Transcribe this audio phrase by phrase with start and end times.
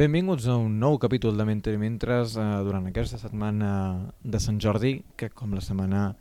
[0.00, 3.72] Benvinguts a un nou capítol de Mentre Mentres eh, durant aquesta setmana
[4.24, 6.14] de Sant Jordi, que com la setmana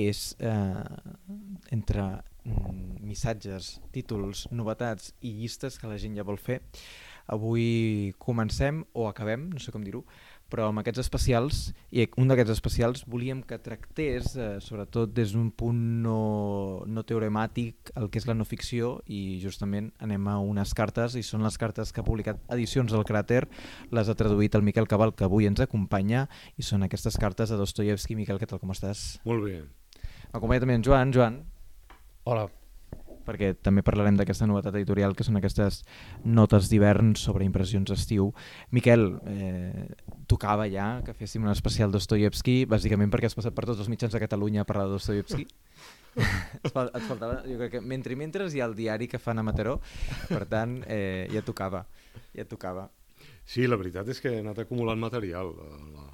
[0.00, 0.86] és eh,
[1.76, 2.06] entre
[2.46, 6.62] mm, missatges, títols, novetats i llistes que la gent ja vol fer.
[7.28, 10.06] Avui comencem, o acabem, no sé com dir-ho,
[10.52, 11.60] però amb aquests especials,
[11.90, 17.92] i un d'aquests especials volíem que tractés, eh, sobretot des d'un punt no, no teoremàtic,
[17.98, 21.58] el que és la no ficció, i justament anem a unes cartes, i són les
[21.58, 23.44] cartes que ha publicat Edicions del Cràter,
[23.90, 27.58] les ha traduït el Miquel Cabal, que avui ens acompanya, i són aquestes cartes de
[27.58, 28.18] Dostoyevsky.
[28.18, 29.16] Miquel, què tal, com estàs?
[29.26, 29.64] Molt bé.
[30.32, 31.12] M'acompanya també en Joan.
[31.16, 31.42] Joan.
[32.26, 32.46] Hola
[33.26, 35.82] perquè també parlarem d'aquesta novetat editorial que són aquestes
[36.24, 38.30] notes d'hivern sobre impressions d'estiu.
[38.70, 39.88] Miquel, eh,
[40.30, 44.14] tocava ja que féssim un especial Dostoyevsky, bàsicament perquè has passat per tots els mitjans
[44.14, 45.46] de Catalunya a parlar de Dostoyevsky.
[46.66, 46.70] et
[47.06, 49.76] faltava, jo crec que mentre i mentre hi ha el diari que fan a Mataró,
[50.28, 51.84] per tant, eh, ja tocava,
[52.34, 52.88] ja tocava.
[53.46, 55.54] Sí, la veritat és que he anat acumulant material.
[55.96, 56.08] La...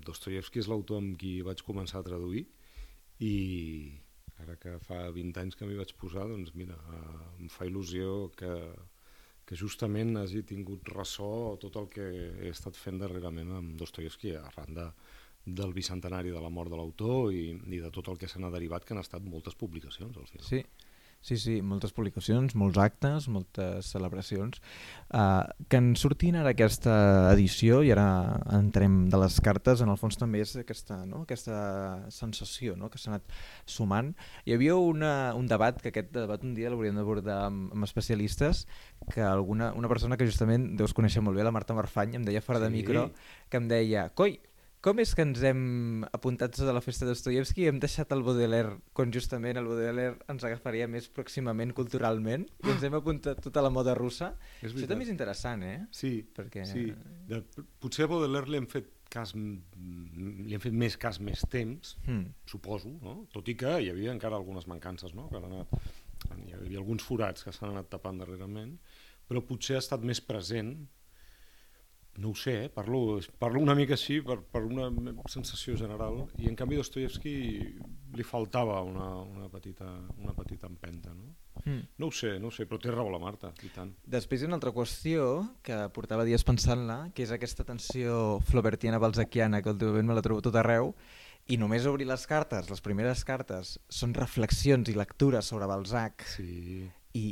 [0.00, 2.46] Dostoyevsky és l'autor amb qui vaig començar a traduir
[3.20, 3.34] i,
[4.40, 8.30] Ara que fa 20 anys que m'hi vaig posar, doncs mira, eh, em fa il·lusió
[8.38, 8.52] que,
[9.50, 14.76] que justament hagi tingut ressò tot el que he estat fent darrerament amb Dostoyevsky arran
[14.76, 14.84] de,
[15.44, 18.52] del bicentenari de la mort de l'autor i, i de tot el que se n'ha
[18.54, 20.46] derivat, que han estat moltes publicacions al final.
[20.46, 20.62] Sí,
[21.20, 24.56] Sí, sí, moltes publicacions, molts actes, moltes celebracions,
[25.12, 26.94] uh, que en sortint ara aquesta
[27.34, 28.06] edició, i ara
[28.56, 31.26] entrem de les cartes, en el fons també és aquesta, no?
[31.26, 31.58] aquesta
[32.08, 32.88] sensació no?
[32.88, 33.36] que s'ha anat
[33.68, 34.14] sumant.
[34.48, 38.64] Hi havia una, un debat, que aquest debat un dia l'hauríem d'abordar amb, amb especialistes,
[39.12, 42.40] que alguna, una persona que justament deus conèixer molt bé, la Marta Marfany, em deia
[42.40, 42.64] fora sí.
[42.64, 43.10] de micro,
[43.52, 44.38] que em deia, coi,
[44.84, 48.78] com és que ens hem apuntat a la festa d'Ostoyevsky i hem deixat el Baudelaire
[48.96, 53.72] quan justament el Baudelaire ens agafaria més pròximament culturalment i ens hem apuntat tota la
[53.72, 54.32] moda russa?
[54.64, 55.82] Això també és interessant, eh?
[55.92, 56.64] Sí, Perquè...
[56.68, 56.86] sí.
[57.28, 57.42] De,
[57.82, 62.46] potser a Baudelaire li hem fet cas li hem fet més cas més temps, mm.
[62.48, 63.24] suposo, no?
[63.34, 65.26] tot i que hi havia encara algunes mancances, no?
[65.28, 65.74] que han anat,
[66.46, 68.76] hi havia alguns forats que s'han anat tapant darrerament,
[69.28, 70.76] però potser ha estat més present
[72.16, 72.68] no ho sé, eh?
[72.68, 74.90] parlo, parlo una mica així per, per una
[75.30, 77.34] sensació general i en canvi Dostoyevsky
[78.16, 79.86] li faltava una, una, petita,
[80.18, 81.30] una petita empenta no?
[81.64, 81.86] Mm.
[82.02, 83.92] no ho sé, no ho sé, però té raó la Marta i tant.
[84.04, 85.24] Després hi ha una altra qüestió
[85.66, 90.42] que portava dies pensant-la que és aquesta tensió flobertiana balzaquiana que últimament me la trobo
[90.44, 90.94] tot arreu
[91.50, 96.84] i només obrir les cartes, les primeres cartes són reflexions i lectures sobre Balzac sí.
[97.16, 97.24] i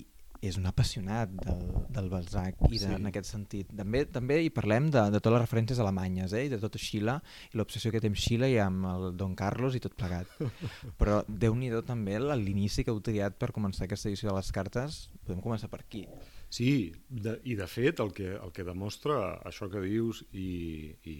[0.44, 2.90] és un apassionat del, del Balzac i de, sí.
[2.94, 3.70] en aquest sentit.
[3.74, 6.44] També també hi parlem de, de totes les referències alemanyes eh?
[6.46, 7.18] i de tot Schiller
[7.50, 10.30] i l'obsessió que té amb Schiller i amb el Don Carlos i tot plegat.
[11.00, 15.00] Però déu nhi també l'inici que heu triat per començar aquesta edició de les cartes.
[15.26, 16.04] Podem començar per aquí.
[16.48, 19.18] Sí, de, i de fet el que, el que demostra
[19.48, 21.16] això que dius i, i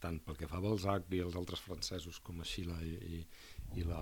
[0.00, 3.20] tant pel que fa a Balzac i els altres francesos com a Schiller i, i,
[3.82, 4.00] i la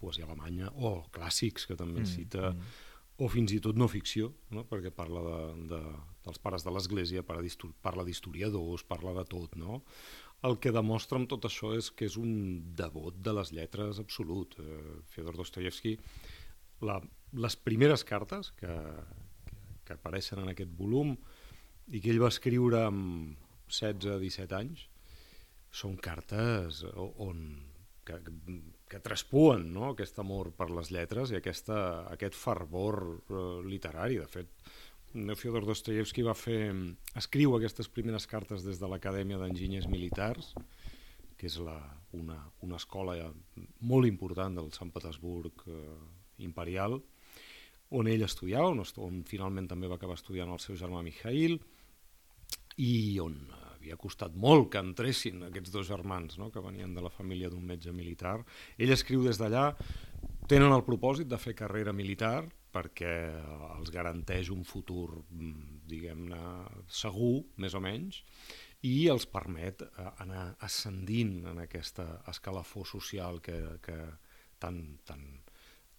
[0.00, 2.83] poesia alemanya o clàssics que també mm, cita mm
[3.22, 4.64] o fins i tot no ficció, no?
[4.66, 5.38] perquè parla de,
[5.70, 5.80] de,
[6.26, 9.54] dels pares de l'Església, parla d'historiadors, parla de tot.
[9.60, 9.82] No?
[10.44, 12.32] El que demostra amb tot això és que és un
[12.76, 14.58] devot de les lletres absolut.
[14.58, 15.94] Eh, Fyodor Dostoyevsky,
[16.84, 16.98] la,
[17.38, 18.74] les primeres cartes que,
[19.46, 21.14] que, que apareixen en aquest volum
[21.94, 23.38] i que ell va escriure amb
[23.70, 24.88] 16-17 anys,
[25.74, 27.46] són cartes on
[28.06, 28.18] que,
[28.94, 29.88] que traspuen no?
[29.90, 31.76] aquest amor per les lletres i aquesta,
[32.14, 34.20] aquest fervor uh, literari.
[34.22, 34.52] De fet,
[35.38, 36.70] Fyodor Dostoyevsky va fer,
[37.18, 40.52] escriu aquestes primeres cartes des de l'Acadèmia d'Enginyers Militars,
[41.34, 41.74] que és la,
[42.14, 43.16] una, una escola
[43.82, 45.98] molt important del Sant Petersburg uh,
[46.46, 47.00] imperial,
[47.94, 51.58] on ell estudiava, on, on finalment també va acabar estudiant el seu germà Mikhail,
[52.78, 53.42] i on
[53.84, 56.50] havia costat molt que entressin aquests dos germans no?
[56.50, 58.38] que venien de la família d'un metge militar.
[58.80, 59.74] Ell escriu des d'allà,
[60.48, 63.14] tenen el propòsit de fer carrera militar perquè
[63.76, 66.40] els garanteix un futur, mm, diguem-ne,
[66.88, 68.24] segur, més o menys,
[68.84, 73.98] i els permet eh, anar ascendint en aquesta escalafó social que, que
[74.58, 75.22] tan, tan,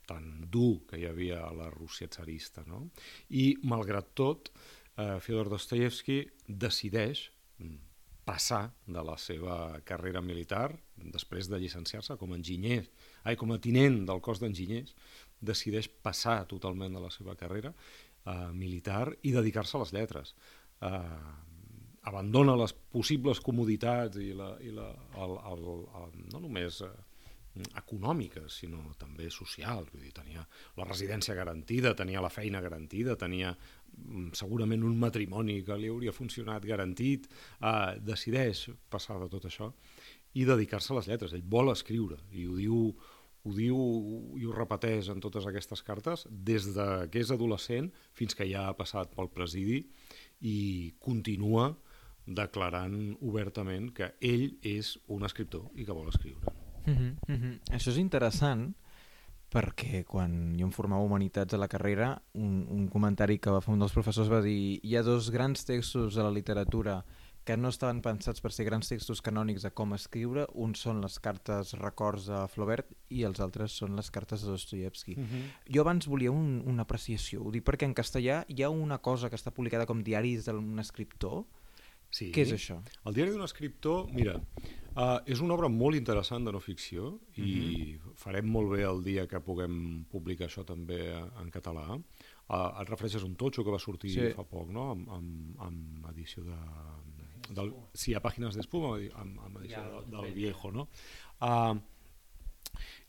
[0.09, 2.65] tan dur que hi havia a la Rússia tsarista.
[2.67, 2.89] No?
[3.29, 4.51] I, malgrat tot,
[4.97, 7.29] eh, Fyodor Dostoyevsky decideix
[8.25, 12.83] passar de la seva carrera militar, després de llicenciar-se com a enginyer,
[13.23, 14.95] ai, com a tinent del cos d'enginyers,
[15.45, 20.33] decideix passar totalment de la seva carrera eh, militar i dedicar-se a les lletres.
[20.81, 21.33] Eh,
[22.09, 24.89] abandona les possibles comoditats i, la, i la,
[25.21, 25.67] el, el,
[26.01, 26.93] el, no només eh,
[27.79, 29.89] econòmiques, sinó també socials.
[29.93, 30.43] Vull dir, tenia
[30.77, 33.55] la residència garantida, tenia la feina garantida, tenia
[34.33, 37.27] segurament un matrimoni que li hauria funcionat garantit,
[37.61, 39.71] eh, decideix passar de tot això
[40.35, 41.33] i dedicar-se a les lletres.
[41.33, 42.79] Ell vol escriure i ho diu,
[43.45, 43.79] ho diu
[44.39, 48.67] i ho repeteix en totes aquestes cartes des de que és adolescent fins que ja
[48.69, 49.83] ha passat pel presidi
[50.41, 51.71] i continua
[52.25, 56.53] declarant obertament que ell és un escriptor i que vol escriure.
[56.85, 57.59] Mm -hmm, mm -hmm.
[57.75, 58.73] Això és interessant
[59.55, 63.71] perquè quan jo em formava Humanitats a la carrera, un, un comentari que va fer
[63.71, 67.03] un dels professors va dir hi ha dos grans textos de la literatura
[67.45, 71.19] que no estaven pensats per ser grans textos canònics de com escriure, un són les
[71.21, 75.13] cartes records de Flaubert i els altres són les cartes de Dostoyevsky.
[75.13, 75.43] Uh -huh.
[75.75, 79.29] Jo abans volia un, una apreciació, ho dic perquè en castellà hi ha una cosa
[79.29, 81.45] que està publicada com diaris d'un escriptor,
[82.15, 82.31] Sí.
[82.31, 82.79] Què és això?
[83.05, 84.39] El diari d'un escriptor, mira,
[84.95, 87.51] uh, és una obra molt interessant de no ficció i
[87.95, 88.15] uh -huh.
[88.15, 91.99] farem molt bé el dia que puguem publicar això també en català.
[92.47, 94.33] Uh, et refereixes a un totxo que va sortir sí.
[94.33, 96.57] fa poc, no?, amb, amb, amb edició de
[97.49, 100.87] del, sí, a pàgines d'espuma amb, amb edició ja, del, del viejo no?
[101.41, 101.77] Uh,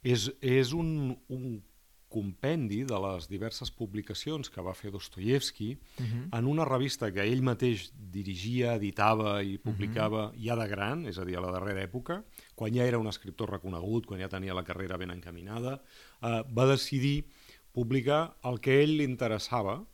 [0.03, 1.63] és, és un, un
[2.09, 6.39] compendi de les diverses publicacions que va fer Dostoyevsky uh -huh.
[6.39, 10.45] en una revista que ell mateix dirigia, editava i publicava uh -huh.
[10.45, 12.25] ja de gran, és a dir, a la darrera època,
[12.55, 15.83] quan ja era un escriptor reconegut, quan ja tenia la carrera ben encaminada,
[16.23, 17.27] uh, va decidir
[17.73, 19.85] publicar el que a ell li interessava,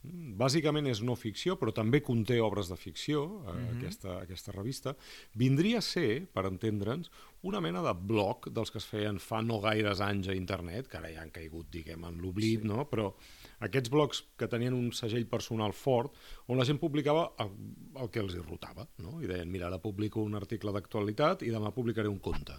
[0.00, 3.76] Bàsicament és no ficció, però també conté obres de ficció, eh, mm -hmm.
[3.76, 4.96] aquesta, aquesta revista.
[5.34, 7.10] Vindria a ser, per entendre'ns,
[7.42, 10.96] una mena de blog dels que es feien fa no gaires anys a internet, que
[10.96, 12.66] ara ja han caigut, diguem, en l'oblit, sí.
[12.66, 12.88] no?
[12.88, 13.14] però
[13.60, 16.12] aquests blogs que tenien un segell personal fort,
[16.48, 17.50] on la gent publicava el,
[17.96, 19.20] el que els hi rotava, no?
[19.22, 22.52] i deien, mira, ara publico un article d'actualitat i demà publicaré un conte.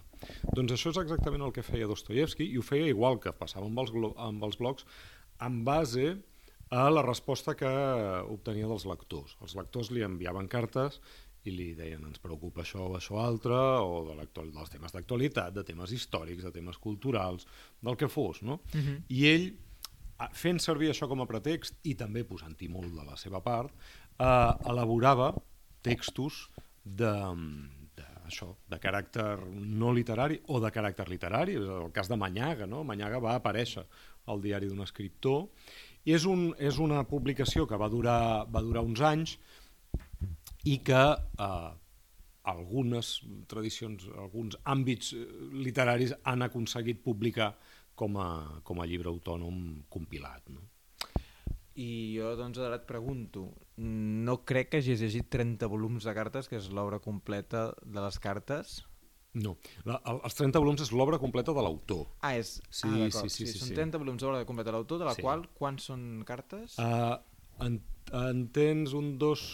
[0.54, 3.78] Doncs això és exactament el que feia Dostoyevsky, i ho feia igual que passava amb
[3.78, 4.86] els, amb els blogs,
[5.40, 6.22] en base
[6.72, 7.68] a la resposta que
[8.32, 9.36] obtenia dels lectors.
[9.44, 11.02] Els lectors li enviaven cartes
[11.44, 14.16] i li deien ens preocupa això o això altre, o de
[14.54, 17.44] dels temes d'actualitat, de temes històrics, de temes culturals,
[17.82, 18.40] del que fos.
[18.42, 18.60] No?
[18.72, 18.88] Uh mhm.
[18.88, 19.02] -huh.
[19.08, 19.46] I ell,
[20.32, 23.70] fent servir això com a pretext i també posant-hi molt de la seva part,
[24.18, 25.34] eh, elaborava
[25.82, 26.48] textos
[26.84, 27.12] de,
[27.96, 32.84] de, això, de caràcter no literari o de caràcter literari, el cas de Manyaga, no?
[32.84, 33.84] Manyaga va aparèixer
[34.26, 35.48] al diari d'un escriptor
[36.04, 39.36] i és, un, és una publicació que va durar, va durar uns anys
[40.66, 41.70] i que eh,
[42.50, 43.14] algunes
[43.50, 45.24] tradicions, alguns àmbits eh,
[45.62, 47.52] literaris han aconseguit publicar
[47.94, 48.28] com a,
[48.64, 50.48] com a llibre autònom compilat.
[50.50, 50.64] No?
[51.78, 53.46] I jo doncs ara et pregunto,
[53.78, 58.18] no crec que hagis llegit 30 volums de cartes, que és l'obra completa de les
[58.20, 58.82] cartes,
[59.32, 59.54] no,
[59.88, 62.04] la, el, els 30 volums és l'obra completa de l'autor.
[62.20, 62.58] Ah, és...
[62.68, 63.76] Sí, ah, sí, sí, sí, sí, Són sí.
[63.78, 65.24] 30 volums d'obra completa de l'autor, de la sí.
[65.24, 66.76] qual, quants són cartes?
[66.76, 67.16] Uh,
[67.64, 67.78] en,
[68.18, 69.46] en tens un, dos,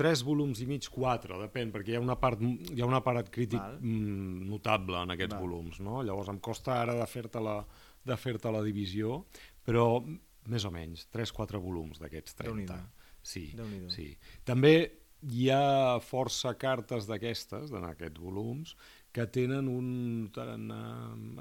[0.00, 3.30] tres volums i mig, quatre, depèn, perquè hi ha una part, hi ha una part
[3.30, 3.78] crític Val.
[3.78, 5.44] Mm, notable en aquests Val.
[5.46, 6.00] volums, no?
[6.06, 7.60] Llavors em costa ara de fer-te la,
[8.06, 9.24] de fer la divisió,
[9.66, 10.00] però
[10.50, 12.80] més o menys, 3-4 volums d'aquests 30.
[13.22, 13.50] Sí,
[13.92, 14.06] sí.
[14.48, 14.72] També
[15.28, 18.74] hi ha força cartes d'aquestes, en aquests volums,
[19.10, 19.86] que tenen un
[20.30, 20.80] tarannà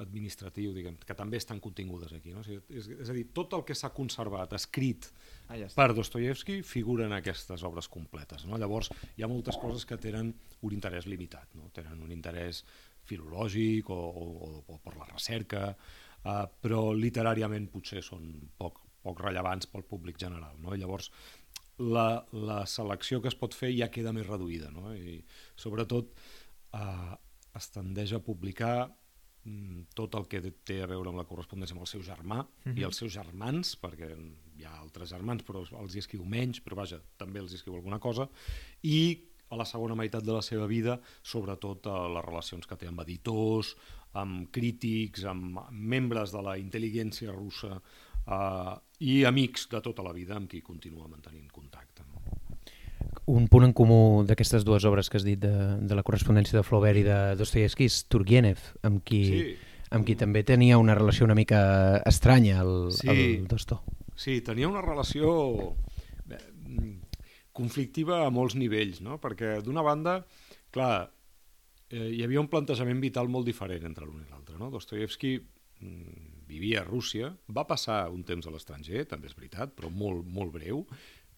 [0.02, 2.34] administratiu, diguem, que també estan contingudes aquí.
[2.34, 2.42] No?
[2.42, 5.12] O sigui, és, és a dir, tot el que s'ha conservat, escrit
[5.48, 8.48] ah, ja per Dostoyevsky, figura en aquestes obres completes.
[8.50, 8.58] No?
[8.58, 10.34] Llavors, hi ha moltes coses que tenen
[10.66, 11.70] un interès limitat, no?
[11.76, 12.64] tenen un interès
[13.10, 19.70] filològic o, o, o per la recerca, uh, però literàriament potser són poc, poc rellevants
[19.70, 20.58] pel públic general.
[20.62, 20.74] No?
[20.74, 21.14] Llavors,
[21.80, 24.92] la, la selecció que es pot fer ja queda més reduïda no?
[24.94, 25.20] i
[25.60, 26.12] sobretot
[26.76, 27.14] eh,
[27.56, 28.90] es tendeix a publicar
[29.46, 32.48] mm, tot el que té a veure amb la correspondència amb el seu germà uh
[32.48, 32.76] -huh.
[32.76, 32.90] i mhm.
[32.90, 34.12] els seus germans, perquè
[34.58, 37.76] hi ha altres germans però els hi escriu menys, però vaja, també els hi escriu
[37.76, 38.30] alguna cosa,
[38.84, 42.88] i a la segona meitat de la seva vida, sobretot a les relacions que té
[42.88, 43.76] amb editors,
[44.18, 50.38] amb crítics, amb membres de la intel·ligència russa uh, i amics de tota la vida
[50.38, 52.06] amb qui continua mantenint contacte.
[53.30, 55.54] Un punt en comú d'aquestes dues obres que has dit de,
[55.86, 59.44] de la correspondència de Flaubert i de Dostoyevsky és Turgenev, amb qui, sí.
[59.94, 61.62] amb qui també tenia una relació una mica
[62.10, 63.10] estranya el, sí.
[63.14, 63.84] el Dosto.
[64.20, 65.76] Sí, tenia una relació
[67.60, 69.20] conflictiva a molts nivells, no?
[69.22, 70.20] perquè d'una banda,
[70.76, 71.10] clar,
[71.90, 74.58] eh, hi havia un plantejament vital molt diferent entre l'un i l'altre.
[74.62, 74.70] No?
[74.74, 79.92] Dostoyevsky mm, vivia a Rússia, va passar un temps a l'estranger, també és veritat, però
[79.94, 80.84] molt, molt breu,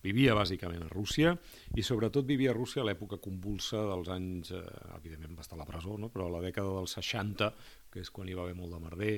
[0.01, 1.36] vivia bàsicament a Rússia
[1.77, 4.63] i sobretot vivia a Rússia a l'època convulsa dels anys, eh,
[4.98, 6.10] evidentment va estar a la presó, no?
[6.10, 7.51] però a la dècada dels 60,
[7.91, 9.15] que és quan hi va haver molt de merder,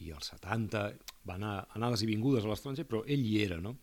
[0.00, 0.84] i als 70,
[1.28, 3.76] va anar anades i vingudes a l'estranger, però ell hi era, no?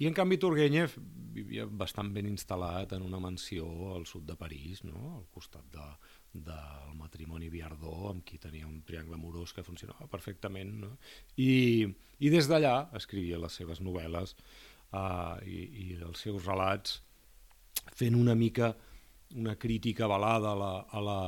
[0.00, 0.94] I en canvi Turgenev
[1.34, 5.16] vivia bastant ben instal·lat en una mansió al sud de París, no?
[5.18, 5.86] al costat de,
[6.48, 10.72] del matrimoni Viardó, amb qui tenia un triangle amorós que funcionava perfectament.
[10.86, 10.94] No?
[11.36, 11.86] I,
[12.18, 17.00] i des d'allà escrivia les seves novel·les uh, i, i els seus relats
[17.96, 18.74] fent una mica
[19.34, 21.20] una crítica avalada a la, a la,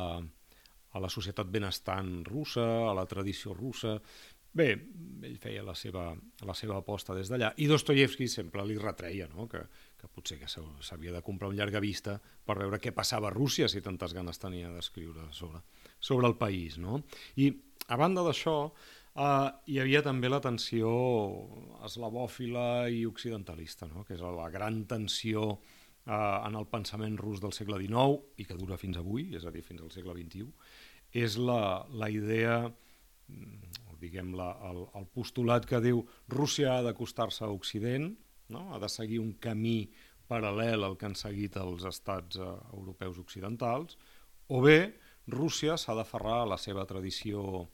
[0.93, 3.99] a la societat benestant russa, a la tradició russa.
[4.53, 4.69] Bé,
[5.25, 6.11] ell feia la seva,
[6.45, 7.53] la seva aposta des d'allà.
[7.63, 9.47] I Dostoyevsky sempre li retreia no?
[9.49, 9.63] que,
[9.99, 13.69] que potser que s'havia de comprar un llarga vista per veure què passava a Rússia
[13.71, 15.63] si tantes ganes tenia d'escriure sobre,
[16.01, 16.77] sobre el país.
[16.83, 17.01] No?
[17.41, 17.49] I
[17.89, 18.57] a banda d'això,
[19.15, 20.91] eh, hi havia també la tensió
[21.87, 24.05] eslavòfila i occidentalista, no?
[24.05, 28.59] que és la gran tensió eh, en el pensament rus del segle XIX i que
[28.59, 30.51] dura fins avui, és a dir, fins al segle XXI,
[31.25, 32.65] és la, la idea,
[34.03, 38.11] diguem la, el, el postulat que diu Rússia ha d'acostar-se a Occident,
[38.53, 38.67] no?
[38.75, 39.87] ha de seguir un camí
[40.31, 43.99] paral·lel al que han seguit els estats eh, europeus occidentals,
[44.49, 44.79] o bé
[45.31, 47.67] Rússia s'ha d'aferrar a la seva tradició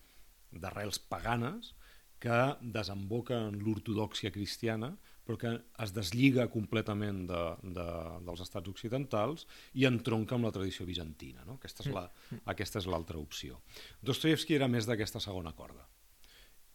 [0.53, 1.75] d'arrels paganes
[2.19, 4.97] que desemboca en l'ortodoxia cristiana
[5.29, 5.51] però que
[5.85, 7.43] es deslliga completament de,
[7.77, 7.87] de,
[8.25, 9.45] dels estats occidentals
[9.77, 11.45] i entronca amb la tradició bizantina.
[11.45, 11.59] No?
[11.61, 12.47] Aquesta és la, mm.
[12.55, 13.61] aquesta és l'altra opció.
[14.01, 15.85] Dostoyevsky era més d'aquesta segona corda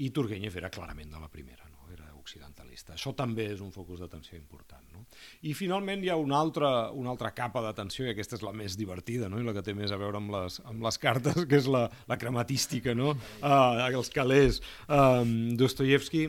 [0.02, 1.86] i Turgenev era clarament de la primera, no?
[1.94, 2.96] era occidentalista.
[2.96, 4.86] Això també és un focus d'atenció important.
[4.94, 5.04] No?
[5.46, 8.78] I finalment hi ha una altra, una altra capa d'atenció, i aquesta és la més
[8.80, 9.42] divertida no?
[9.42, 11.86] i la que té més a veure amb les, amb les cartes, que és la,
[12.10, 13.14] la crematística, no?
[13.44, 14.64] uh, els calés.
[14.88, 16.28] Um, Dostoyevsky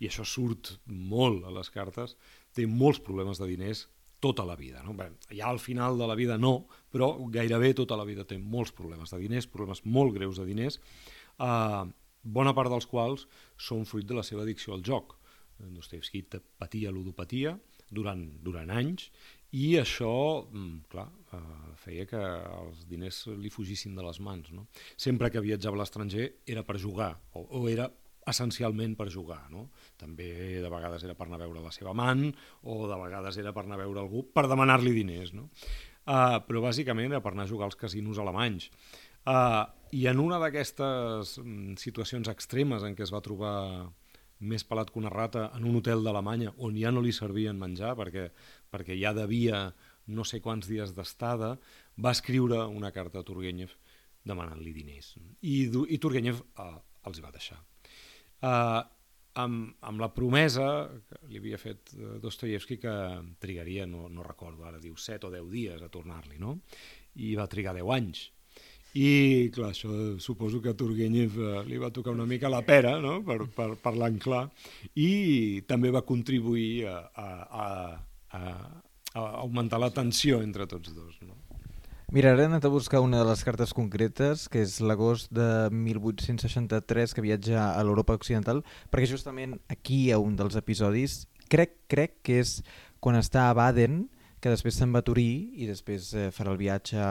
[0.00, 2.16] i això surt molt a les cartes,
[2.56, 3.86] té molts problemes de diners
[4.20, 4.82] tota la vida.
[4.84, 4.94] No?
[4.96, 8.72] Bé, ja al final de la vida no, però gairebé tota la vida té molts
[8.76, 10.80] problemes de diners, problemes molt greus de diners,
[11.38, 11.84] eh,
[12.26, 15.16] bona part dels quals són fruit de la seva addicció al joc.
[15.56, 16.26] Dostoevsky
[16.60, 17.54] patia ludopatia
[17.88, 19.08] durant, durant anys
[19.56, 24.50] i això, mm, clar, eh, feia que els diners li fugissin de les mans.
[24.52, 24.66] No?
[24.96, 27.88] Sempre que viatjava a l'estranger era per jugar o, o era
[28.26, 29.46] essencialment per jugar.
[29.50, 29.70] No?
[29.96, 32.26] També de vegades era per anar a veure la seva amant
[32.64, 35.32] o de vegades era per anar a veure algú per demanar-li diners.
[35.32, 35.48] No?
[36.06, 38.68] Uh, però bàsicament era per anar a jugar als casinos alemanys.
[39.26, 39.64] Uh,
[39.96, 43.56] I en una d'aquestes mm, situacions extremes en què es va trobar
[44.38, 47.94] més pelat que una rata en un hotel d'Alemanya on ja no li servien menjar
[47.96, 48.28] perquè,
[48.70, 49.70] perquè ja devia
[50.06, 51.56] no sé quants dies d'estada,
[51.98, 53.72] va escriure una carta a Turgenev
[54.26, 55.16] demanant-li diners.
[55.42, 56.76] I, i Turgenev uh,
[57.08, 57.58] els va deixar
[58.42, 58.82] eh,
[59.42, 60.66] amb, amb la promesa
[61.08, 62.94] que li havia fet eh, Dostoyevsky que
[63.42, 66.58] trigaria, no, no recordo ara, diu 7 o 10 dies a tornar-li, no?
[67.16, 68.26] I va trigar 10 anys.
[68.96, 69.90] I, clar, això
[70.22, 73.74] suposo que a Turgenev eh, li va tocar una mica la pera, no?, per, per
[73.82, 74.46] parlar clar,
[74.96, 77.66] i també va contribuir a, a, a,
[78.38, 78.54] a,
[79.12, 81.36] a augmentar la tensió entre tots dos, no?
[82.14, 85.66] Mira, ara he anat a buscar una de les cartes concretes, que és l'agost de
[85.74, 88.62] 1863, que viatja a l'Europa Occidental,
[88.92, 92.60] perquè justament aquí hi ha un dels episodis, crec, crec que és
[93.02, 94.04] quan està a Baden,
[94.38, 97.10] que després se'n va a Turí i després eh, farà el viatge a,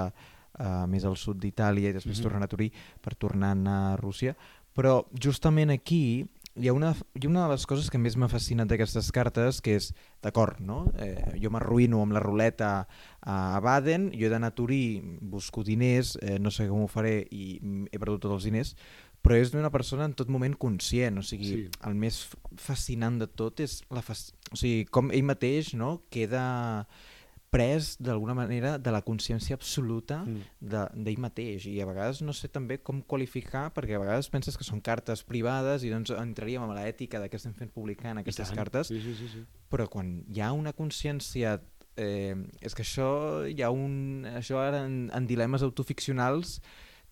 [0.60, 2.28] a més al sud d'Itàlia i després mm -hmm.
[2.28, 2.72] tornarà a Turí
[3.02, 4.36] per tornar a Rússia,
[4.76, 8.30] però justament aquí hi ha, una, hi ha una de les coses que més m'ha
[8.32, 9.90] fascinat d'aquestes cartes, que és,
[10.24, 10.86] d'acord, no?
[11.04, 12.88] eh, jo m'arruïno amb la ruleta
[13.22, 17.28] a Baden, jo he d'anar a Turí, busco diners, eh, no sé com ho faré
[17.32, 17.60] i
[17.92, 18.76] he perdut tots els diners,
[19.26, 21.68] però és d'una persona en tot moment conscient, o sigui, sí.
[21.90, 22.22] el més
[22.62, 24.16] fascinant de tot és la fa...
[24.16, 26.06] o sigui, com ell mateix no?
[26.14, 26.46] queda
[27.56, 30.90] pres d'alguna manera de la consciència absoluta mm.
[31.06, 31.68] d'ell mateix.
[31.72, 35.24] I a vegades no sé també com qualificar perquè a vegades penses que són cartes
[35.28, 38.92] privades i doncs entraríem a l'ètica de què estem fent publicant aquestes cartes.
[38.92, 39.46] Sí, sí, sí, sí.
[39.72, 41.58] però quan hi ha una consciència
[41.96, 43.10] eh, és que això
[43.48, 46.60] hi ha un això ara en, en dilemes autoficcionals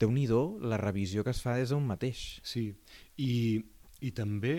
[0.01, 2.41] déu nhi la revisió que es fa des d'un mateix.
[2.43, 2.73] Sí,
[3.17, 3.63] i,
[4.01, 4.55] i també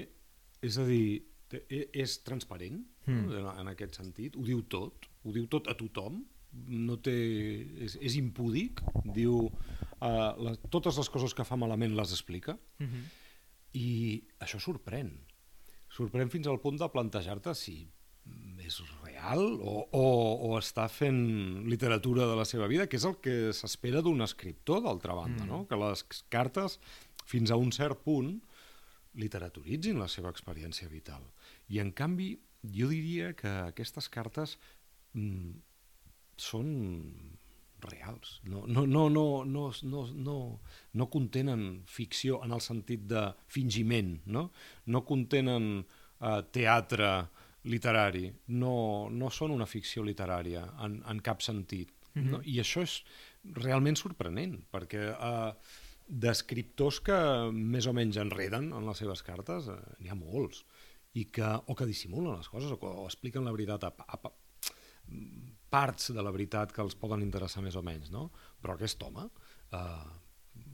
[0.65, 1.21] és a dir,
[1.69, 3.27] és transparent mm.
[3.29, 6.23] en, en aquest sentit, ho diu tot ho diu tot a tothom,
[6.71, 7.15] no té,
[7.87, 8.81] és, és impúdic,
[9.17, 12.91] diu uh, la, totes les coses que fa malament les explica, uh mhm.
[12.95, 13.05] -huh.
[13.75, 15.11] i això sorprèn.
[15.91, 17.89] Sorprèn fins al punt de plantejar-te si
[18.65, 20.05] és real o, o,
[20.49, 24.81] o està fent literatura de la seva vida, que és el que s'espera d'un escriptor,
[24.85, 25.49] d'altra banda, mm.
[25.51, 25.67] no?
[25.69, 26.79] que les cartes,
[27.29, 28.39] fins a un cert punt,
[29.21, 31.23] literaturitzin la seva experiència vital.
[31.69, 34.57] I, en canvi, jo diria que aquestes cartes
[35.15, 35.55] mm,
[36.37, 36.71] són
[37.85, 38.41] reals.
[38.45, 40.37] No, no, no, no, no, no, no,
[40.93, 44.49] no contenen ficció en el sentit de fingiment, no,
[44.87, 47.11] no contenen eh, teatre
[47.71, 48.29] literari,
[48.61, 48.75] no,
[49.11, 51.93] no són una ficció literària en, en cap sentit.
[52.15, 52.31] Mm -hmm.
[52.31, 52.41] no?
[52.45, 53.03] I això és
[53.55, 55.53] realment sorprenent, perquè eh,
[56.07, 57.19] d'escriptors que
[57.53, 60.65] més o menys enreden en les seves cartes eh, n'hi ha molts,
[61.15, 64.19] i que, o que dissimulen les coses, o, que, o expliquen la veritat a, a
[65.75, 68.29] parts de la veritat que els poden interessar més o menys, no?
[68.63, 70.05] Però aquest home eh,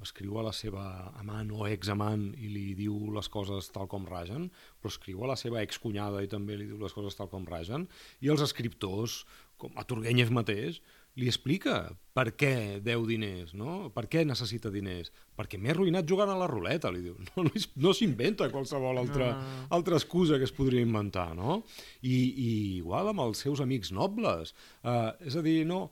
[0.05, 0.85] escriu a la seva
[1.21, 4.49] amant o examant i li diu les coses tal com ragen,
[4.81, 7.87] però escriu a la seva excunyada i també li diu les coses tal com ragen,
[8.21, 9.23] i els escriptors,
[9.61, 10.81] com a Turgenev mateix,
[11.21, 11.83] li explica
[12.17, 13.91] per què deu diners, no?
[13.95, 17.17] per què necessita diners, perquè m'he arruïnat jugant a la ruleta, li diu.
[17.37, 19.67] No, no, no s'inventa qualsevol altra, no.
[19.77, 21.61] altra excusa que es podria inventar, no?
[22.03, 22.51] I, i
[22.81, 24.55] igual amb els seus amics nobles.
[24.83, 25.85] Uh, és a dir, no,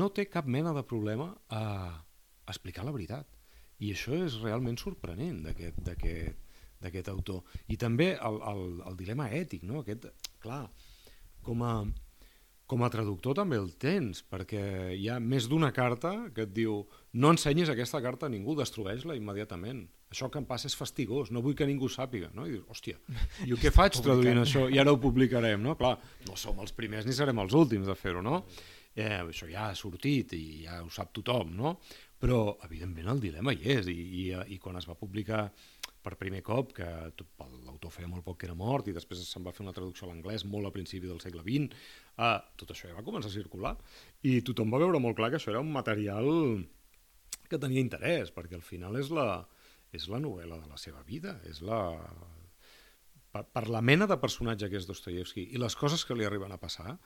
[0.00, 1.62] no té cap mena de problema a
[2.50, 3.28] explicar la veritat.
[3.80, 7.44] I això és realment sorprenent d'aquest autor.
[7.72, 9.84] I també el, el, el dilema ètic, no?
[9.84, 10.10] Aquest,
[10.42, 10.64] clar,
[11.46, 11.74] com a,
[12.70, 14.62] com a traductor també el tens, perquè
[14.94, 16.84] hi ha més d'una carta que et diu
[17.18, 19.88] no ensenyis aquesta carta a ningú, destrueix-la immediatament.
[20.10, 22.30] Això que em passa és fastigós, no vull que ningú sàpiga.
[22.34, 22.46] No?
[22.46, 23.00] I dius, hòstia,
[23.46, 24.68] i què faig traduint això?
[24.70, 25.74] I ara ho publicarem, no?
[25.80, 25.96] Clar,
[26.28, 28.44] no som els primers ni serem els últims de fer-ho, no?
[28.94, 31.76] Eh, això ja ha sortit i ja ho sap tothom, no?
[32.20, 34.24] Però, evidentment, el dilema hi és, i, i,
[34.54, 35.48] i quan es va publicar
[36.02, 36.88] per primer cop, que
[37.80, 40.10] l'autor feia molt poc que era mort i després se'n va fer una traducció a
[40.10, 41.72] l'anglès molt a principi del segle XX,
[42.18, 43.76] eh, tot això ja va començar a circular
[44.22, 46.28] i tothom va veure molt clar que això era un material
[47.48, 49.46] que tenia interès, perquè al final és la,
[49.92, 51.80] és la novel·la de la seva vida, és la...
[53.30, 56.50] Per, per la mena de personatge que és Dostoyevsky i les coses que li arriben
[56.50, 56.96] a passar,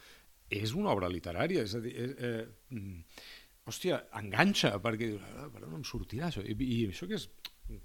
[0.49, 2.31] és una obra literària, és a dir, eh,
[2.73, 3.25] eh,
[3.69, 6.41] hòstia, enganxa, perquè dius, ah, per on em sortirà això?
[6.45, 7.29] I, i això que és,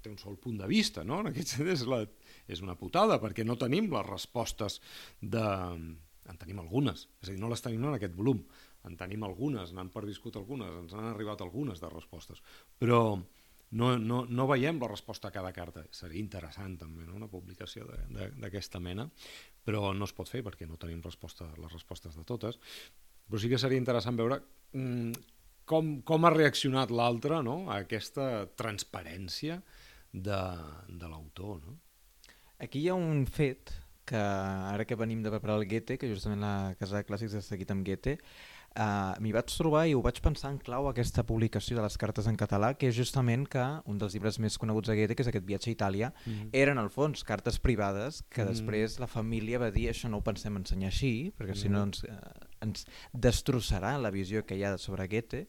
[0.00, 1.20] té un sol punt de vista, no?
[1.20, 2.02] En aquest sentit és, la,
[2.50, 4.80] és una putada, perquè no tenim les respostes
[5.20, 5.44] de...
[6.30, 8.38] En tenim algunes, és a dir, no les tenim en aquest volum,
[8.86, 12.38] en tenim algunes, n'han perviscut algunes, ens han arribat algunes de respostes,
[12.78, 13.00] però
[13.70, 15.84] no, no, no veiem la resposta a cada carta.
[15.94, 17.16] Seria interessant també no?
[17.18, 19.06] una publicació d'aquesta mena,
[19.64, 22.58] però no es pot fer perquè no tenim resposta, les respostes de totes.
[23.30, 24.40] Però sí que seria interessant veure
[24.74, 25.12] mm,
[25.70, 27.62] com, com ha reaccionat l'altre no?
[27.70, 29.60] a aquesta transparència
[30.10, 30.42] de,
[30.88, 31.60] de l'autor.
[31.62, 31.78] No?
[32.60, 33.72] Aquí hi ha un fet
[34.04, 37.44] que ara que venim de preparar el Goethe, que justament la Casa de Clàssics ha
[37.44, 38.18] seguit amb Goethe,
[38.70, 42.28] Uh, M'hi vaig trobar i ho vaig pensar en clau aquesta publicació de les cartes
[42.30, 45.30] en català, que és justament que un dels llibres més coneguts de Goethe, que és
[45.32, 46.50] aquest viatge a Itàlia, mm -hmm.
[46.52, 48.50] eren al fons cartes privades que mm -hmm.
[48.50, 51.62] després la família va dir això no ho pensem ensenyar així, perquè mm -hmm.
[51.62, 52.08] si no ens, uh,
[52.64, 55.46] ens destrossarà la visió que hi ha sobre Goethe,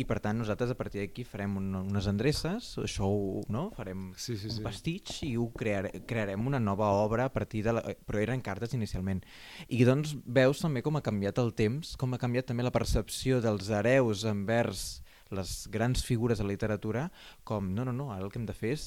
[0.00, 3.66] i per tant nosaltres a partir d'aquí farem un, unes endreces, això ho, no?
[3.76, 4.58] farem sí, sí, sí.
[4.58, 7.84] un pastitx i ho creare, crearem una nova obra a partir de la...
[8.06, 9.24] però eren cartes inicialment.
[9.68, 13.40] I doncs veus també com ha canviat el temps, com ha canviat també la percepció
[13.44, 15.02] dels hereus envers
[15.34, 17.08] les grans figures de la literatura
[17.44, 18.84] com no, no, no, ara el que hem de fer és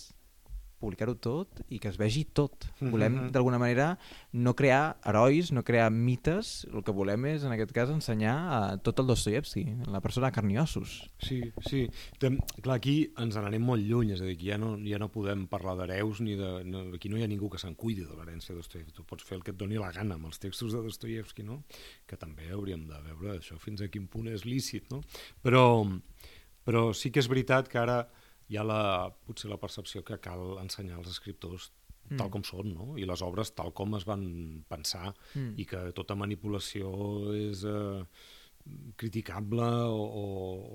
[0.77, 2.67] publicar-ho tot i que es vegi tot.
[2.79, 3.31] Volem, mm -hmm.
[3.31, 3.97] d'alguna manera,
[4.31, 8.77] no crear herois, no crear mites, el que volem és, en aquest cas, ensenyar a
[8.77, 11.09] tot el Dostoyevsky, la persona carniossos.
[11.19, 11.89] Sí, sí.
[12.19, 15.09] Tem, clar, aquí ens n'anem molt lluny, és a dir, aquí ja no, ja no
[15.09, 18.13] podem parlar d'hereus, ni de, no, aquí no hi ha ningú que se'n cuidi de
[18.13, 18.93] l'herència de Dostoyevsky.
[18.93, 21.63] Tu pots fer el que et doni la gana amb els textos de Dostoyevsky, no?
[22.05, 25.01] Que també hauríem de veure això fins a quin punt és lícit, no?
[25.41, 25.85] Però,
[26.65, 28.07] però sí que és veritat que ara
[28.47, 28.81] hi ha la,
[29.27, 31.71] potser la percepció que cal ensenyar als escriptors
[32.09, 32.17] mm.
[32.19, 32.87] tal com són, no?
[32.99, 34.25] i les obres tal com es van
[34.69, 35.53] pensar, mm.
[35.59, 36.91] i que tota manipulació
[37.35, 38.01] és eh,
[38.99, 40.25] criticable o, o,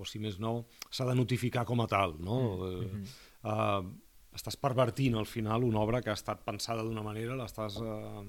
[0.01, 2.17] o, si més no, s'ha de notificar com a tal.
[2.21, 2.41] No?
[2.57, 2.73] Mm.
[2.73, 3.07] Mm -hmm.
[3.53, 8.25] eh, estàs pervertint al final una obra que ha estat pensada d'una manera, l'estàs eh,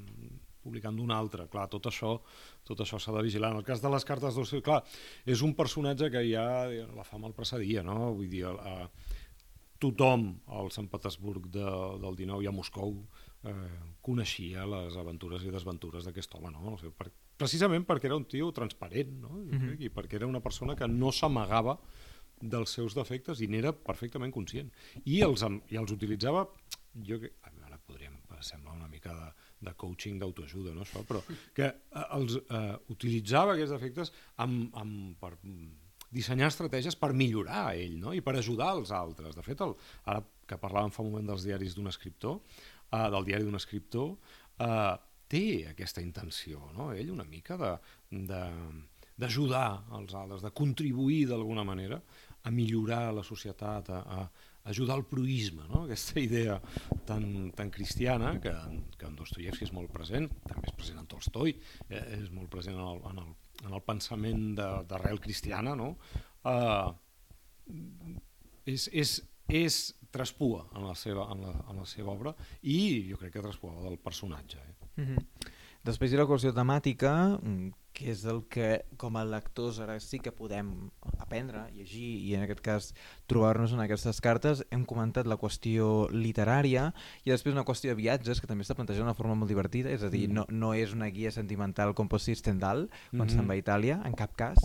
[0.64, 1.48] publicant d'una altra.
[1.52, 2.22] Clar, tot això
[2.64, 3.52] tot això s'ha de vigilar.
[3.52, 4.84] En el cas de les cartes d'Ossio, clar,
[5.26, 6.46] és un personatge que ja
[6.96, 8.14] la fama el precedia, no?
[8.14, 8.88] Vull dir, eh,
[9.84, 11.66] tothom al Sant Petersburg de,
[12.04, 12.96] del 19 i a Moscou
[13.44, 13.54] eh,
[14.06, 16.64] coneixia les aventures i desventures d'aquest home, no?
[16.72, 19.34] no sé, per, precisament perquè era un tio transparent, no?
[19.44, 19.78] Mm -hmm.
[19.82, 21.78] i perquè era una persona que no s'amagava
[22.42, 24.72] dels seus defectes i n'era perfectament conscient.
[25.06, 26.48] I els, i els utilitzava,
[27.08, 29.30] jo que, ara podríem, sembla una mica de,
[29.68, 31.22] de coaching d'autoajuda, no, això, però
[31.56, 35.38] que eh, els eh, utilitzava aquests defectes amb, amb, per,
[36.14, 38.14] dissenyar estratègies per millorar ell no?
[38.14, 39.36] i per ajudar els altres.
[39.38, 43.28] De fet, el, ara que parlàvem fa un moment dels diaris d'un escriptor, uh, del
[43.30, 44.14] diari d'un escriptor,
[44.62, 44.96] uh,
[45.32, 46.92] té aquesta intenció, no?
[46.94, 47.74] ell una mica de,
[48.32, 48.42] de,
[49.18, 49.68] d'ajudar
[50.00, 52.02] els altres, de contribuir d'alguna manera
[52.44, 55.84] a millorar la societat, a, a ajudar al proisme, no?
[55.84, 56.60] aquesta idea
[57.08, 58.54] tan, tan cristiana que,
[58.98, 61.56] que en Dostoyevsky és molt present, també és present en Tolstoi,
[61.90, 65.96] eh, és molt present en el, en el, en el pensament d'arrel cristiana, no?
[66.46, 66.90] eh,
[68.70, 69.80] és, és, és
[70.14, 72.78] traspua en la, seva, en, la, en la seva obra i
[73.10, 74.60] jo crec que traspua del personatge.
[74.60, 74.76] Eh?
[75.02, 75.52] Mm -hmm.
[75.84, 80.00] Després hi ha la qüestió temàtica, mm, que és el que com a lectors ara
[80.02, 80.72] sí que podem
[81.22, 82.90] aprendre, llegir i en aquest cas
[83.30, 84.64] trobar-nos en aquestes cartes.
[84.74, 86.90] Hem comentat la qüestió literària
[87.24, 90.04] i després una qüestió de viatges que també està plantejada d'una forma molt divertida, és
[90.04, 90.34] a dir, mm.
[90.34, 93.36] no, no és una guia sentimental com pot ser Stendhal quan mm -hmm.
[93.36, 94.58] se'n va a Itàlia, en cap cas.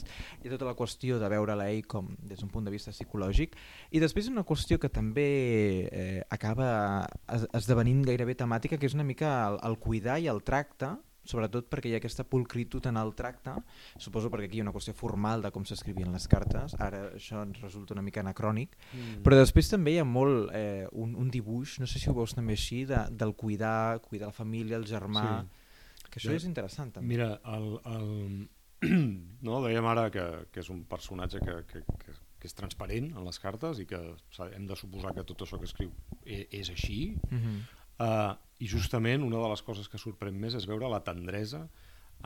[0.43, 3.57] Hi ha tota la qüestió de veure-la ell com des d'un punt de vista psicològic
[3.91, 7.09] i després una qüestió que també eh, acaba
[7.53, 10.97] esdevenint gairebé temàtica, que és una mica el, el cuidar i el tracte
[11.29, 13.55] sobretot perquè hi ha aquesta pulcritud en el tracte,
[14.01, 17.43] suposo perquè aquí hi ha una qüestió formal de com s'escrivien les cartes, ara això
[17.45, 19.21] ens resulta una mica anacrònic, mm.
[19.27, 22.37] però després també hi ha molt eh, un, un dibuix, no sé si ho veus
[22.37, 26.07] també així, de, del cuidar, cuidar la família, el germà, sí.
[26.09, 26.38] que això ja.
[26.41, 27.12] és interessant també.
[27.17, 28.49] Mira, el, el...
[29.47, 33.25] no, dèiem ara que, que és un personatge que, que, que, que és transparent en
[33.27, 34.01] les cartes i que
[34.49, 35.91] hem de suposar que tot això que escriu
[36.23, 37.64] és, e, és així, mm -hmm.
[38.07, 41.64] uh, i justament una de les coses que sorprèn més és veure la tendresa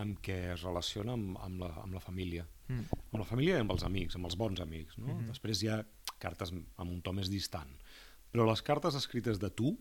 [0.00, 2.46] amb què es relaciona amb, amb, la, amb la família.
[2.68, 3.00] Mm.
[3.10, 4.96] Amb la família i amb els amics, amb els bons amics.
[4.98, 5.06] No?
[5.06, 5.32] Mm -hmm.
[5.34, 5.82] Després hi ha
[6.18, 7.68] cartes amb un to més distant.
[8.32, 9.76] Però les cartes escrites de tu,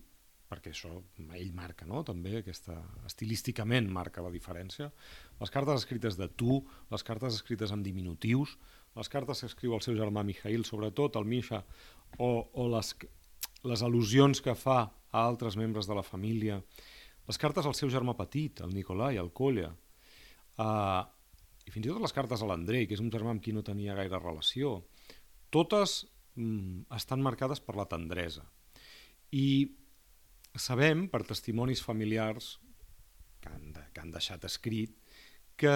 [0.49, 0.91] perquè això
[1.33, 2.03] ell marca, no?
[2.03, 4.91] també aquesta, estilísticament marca la diferència,
[5.39, 8.57] les cartes escrites de tu, les cartes escrites en diminutius,
[8.95, 11.63] les cartes que escriu el seu germà Mijail, sobretot el Misha,
[12.17, 12.95] o, o les,
[13.63, 16.59] les al·lusions que fa a altres membres de la família,
[17.27, 19.69] les cartes al seu germà petit, el Nicolai, el Colla,
[20.59, 21.01] uh,
[21.67, 23.63] i fins i tot les cartes a l'Andrei, que és un germà amb qui no
[23.65, 24.79] tenia gaire relació,
[25.53, 26.01] totes
[26.35, 28.43] mm, estan marcades per la tendresa.
[29.31, 29.69] I
[30.57, 32.57] sabem, per testimonis familiars
[33.41, 34.97] que han, de, que han deixat escrit,
[35.55, 35.75] que,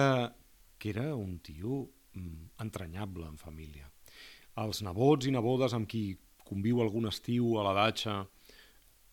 [0.78, 3.88] que era un tio mm, entranyable en família.
[4.60, 8.22] Els nebots i nebodes amb qui conviu algun estiu a la datxa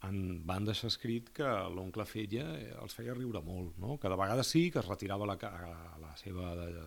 [0.08, 3.98] en van deixar escrit que l'oncle Fella eh, els feia riure molt, no?
[4.00, 6.86] que de vegades sí que es retirava la, a la seva eh,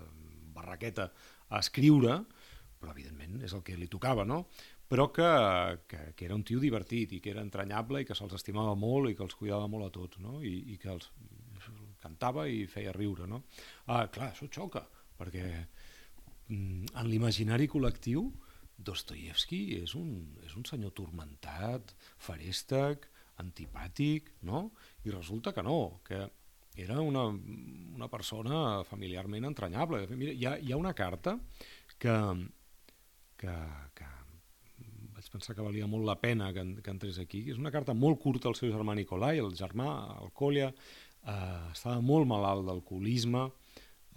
[0.57, 1.11] barraqueta
[1.49, 2.19] a escriure,
[2.77, 4.45] però evidentment és el que li tocava, no?
[4.87, 5.31] però que,
[5.91, 9.11] que, que era un tio divertit i que era entranyable i que se'ls estimava molt
[9.11, 10.39] i que els cuidava molt a tots no?
[10.47, 11.09] I, i que els
[12.03, 13.27] cantava i feia riure.
[13.27, 13.43] No?
[13.91, 14.85] Ah, clar, això xoca,
[15.19, 18.29] perquè mm, en l'imaginari col·lectiu
[18.77, 20.11] Dostoyevsky és un,
[20.45, 23.09] és un senyor turmentat, farèstec,
[23.43, 24.71] antipàtic, no?
[25.05, 26.25] I resulta que no, que
[26.77, 30.05] era una, una persona familiarment entranyable.
[30.13, 31.39] Mira, hi, ha, hi ha una carta
[31.99, 32.15] que,
[33.41, 33.57] que,
[33.97, 34.11] que
[35.17, 37.47] vaig pensar que valia molt la pena que, que entrés aquí.
[37.51, 39.89] És una carta molt curta al seu germà Nicolai, el germà,
[40.21, 40.69] el Colla,
[41.25, 43.47] eh, estava molt malalt d'alcoholisme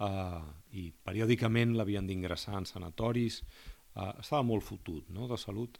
[0.04, 0.40] eh,
[0.76, 3.40] i periòdicament l'havien d'ingressar en sanatoris,
[3.96, 5.28] uh, estava molt fotut no?
[5.30, 5.78] de salut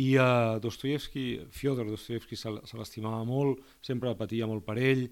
[0.00, 5.04] i uh, Dostoyevsky, Fyodor Dostoyevsky se, se l'estimava molt, sempre patia molt per ell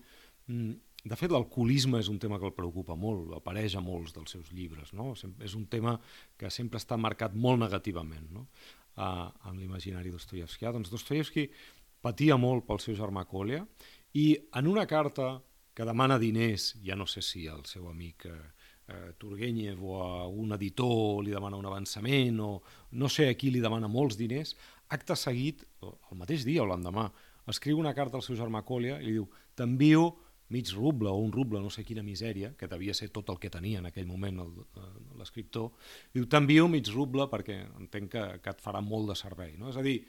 [0.49, 4.35] mm, de fet l'alcoholisme és un tema que el preocupa molt apareix a molts dels
[4.37, 5.13] seus llibres no?
[5.43, 5.97] és un tema
[6.39, 8.49] que sempre està marcat molt negativament no?
[8.97, 11.49] uh, en l'imaginari Dostoyevsky doncs Dostoyevsky
[12.03, 13.63] patia molt pel seu germà Kolya
[14.19, 15.39] i en una carta
[15.75, 18.35] que demana diners, ja no sé si el seu amic eh,
[18.89, 22.51] eh, Turgenev o a un editor li demana un avançament o
[22.99, 24.57] no sé a qui li demana molts diners,
[24.93, 27.09] acte seguit, el mateix dia o l'endemà,
[27.49, 30.13] escriu una carta al seu germà Colia i li diu t'envio
[30.53, 33.51] mig ruble o un ruble, no sé quina misèria, que devia ser tot el que
[33.51, 34.43] tenia en aquell moment
[35.17, 35.71] l'escriptor,
[36.13, 39.57] diu t'envio mig ruble perquè entenc que, que et farà molt de servei.
[39.57, 39.71] No?
[39.73, 40.03] És a dir,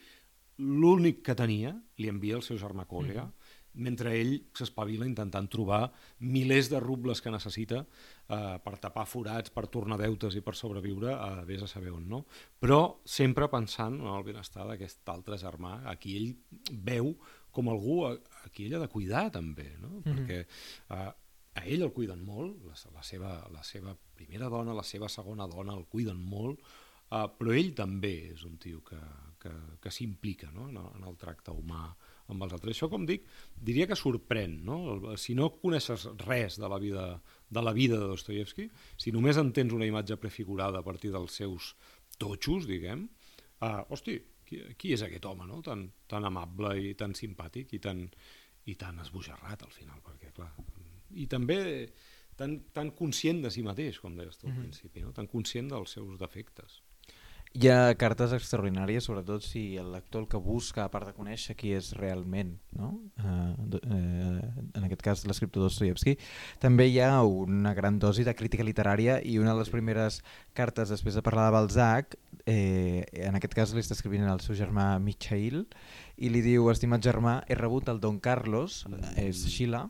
[0.59, 3.42] l'únic que tenia li envia el seu germà Colia, mm
[3.73, 5.87] mentre ell s'espavila intentant trobar
[6.19, 11.15] milers de rubles que necessita eh, per tapar forats, per tornar deutes i per sobreviure
[11.15, 12.23] a vés a saber on, no?
[12.59, 16.29] Però sempre pensant en el benestar d'aquest altre germà, a qui ell
[16.85, 17.15] veu
[17.53, 19.89] com algú a, a qui ell ha de cuidar també, no?
[19.89, 20.13] Mm -hmm.
[20.13, 20.39] Perquè
[20.89, 21.11] eh,
[21.53, 25.47] a ell el cuiden molt, la, la, seva, la seva primera dona, la seva segona
[25.47, 26.59] dona el cuiden molt,
[27.11, 28.99] eh, però ell també és un tio que,
[29.39, 30.69] que, que s'implica no?
[30.69, 31.95] en, en el tracte humà
[32.31, 32.75] amb els altres.
[32.75, 34.59] Això, com dic, diria que sorprèn.
[34.67, 34.77] No?
[35.19, 37.07] Si no coneixes res de la vida
[37.49, 41.73] de, la vida de Dostoyevsky, si només entens una imatge prefigurada a partir dels seus
[42.21, 43.07] totxos, diguem,
[43.61, 45.61] uh, hosti, qui, qui és aquest home no?
[45.65, 48.05] tan, tan amable i tan simpàtic i tan,
[48.69, 50.01] i tan esbojarrat al final?
[50.05, 50.51] Perquè, clar,
[51.13, 51.59] I també
[52.39, 54.63] tan, tan conscient de si mateix, com deies tu al mm -hmm.
[54.69, 55.13] principi, no?
[55.13, 56.81] tan conscient dels seus defectes.
[57.53, 61.53] Hi ha cartes extraordinàries, sobretot si el lector el que busca, a part de conèixer
[61.53, 62.87] qui és realment, no?
[63.21, 66.15] eh, eh, en aquest cas l'escriptor Dostoyevsky,
[66.63, 70.23] també hi ha una gran dosi de crítica literària i una de les primeres
[70.57, 72.17] cartes després de parlar de Balzac,
[72.49, 75.67] eh, en aquest cas li està escrivint el seu germà Michael,
[76.17, 79.13] i li diu, estimat germà, he rebut el Don Carlos, mm.
[79.29, 79.85] és Sheila,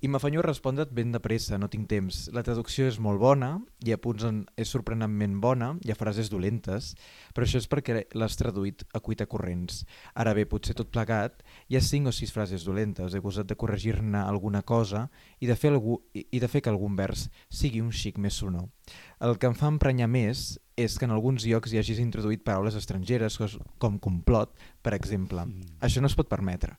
[0.00, 2.28] i m'afanyo a respondre't ben de pressa, no tinc temps.
[2.30, 3.48] La traducció és molt bona,
[3.82, 6.92] hi ha punts on és sorprenentment bona, hi ha frases dolentes,
[7.34, 9.82] però això és perquè l'has traduït a cuita corrents.
[10.14, 13.58] Ara bé, potser tot plegat, hi ha cinc o sis frases dolentes, he gosat de
[13.58, 15.08] corregir-ne alguna cosa
[15.40, 18.70] i de, fer algú, i de fer que algun vers sigui un xic més sonor.
[19.18, 22.78] El que em fa emprenyar més és que en alguns llocs hi hagis introduït paraules
[22.78, 23.40] estrangeres,
[23.82, 25.42] com complot, per exemple.
[25.42, 25.74] Mm.
[25.82, 26.76] Això no es pot permetre.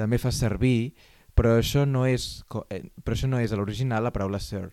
[0.00, 0.94] També fa servir
[1.38, 4.70] però això no és, eh, però això no és a l'original la paraula sir.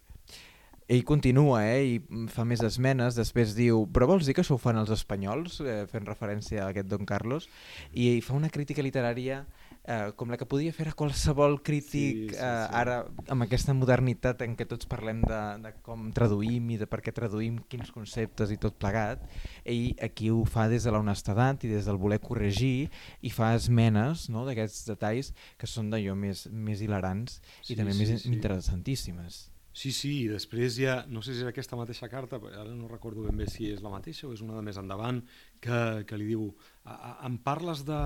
[0.89, 4.62] Ell continua eh, i fa més esmenes, després diu però vols dir que això ho
[4.62, 7.45] fan els espanyols, eh, fent referència a aquest Don Carlos,
[7.93, 9.43] i fa una crítica literària
[10.19, 12.39] com la que podia fer a qualsevol crític sí, sí, sí.
[12.39, 12.99] Eh, ara
[13.34, 17.13] amb aquesta modernitat en què tots parlem de, de com traduïm i de per què
[17.15, 19.23] traduïm quins conceptes i tot plegat
[19.63, 22.89] ell aquí ho fa des de la honestedat i des del voler corregir
[23.25, 27.95] i fa esmenes no, d'aquests detalls que són d'allò més, més hilarants sí, i també
[27.95, 28.34] sí, més sí.
[28.34, 29.47] interessantíssimes
[29.80, 32.89] Sí, sí, i després hi ha, no sé si és aquesta mateixa carta, ara no
[32.89, 35.21] recordo ben bé si és la mateixa o és una de més endavant,
[35.63, 36.49] que, que li diu,
[36.84, 37.99] a, a, em parles de,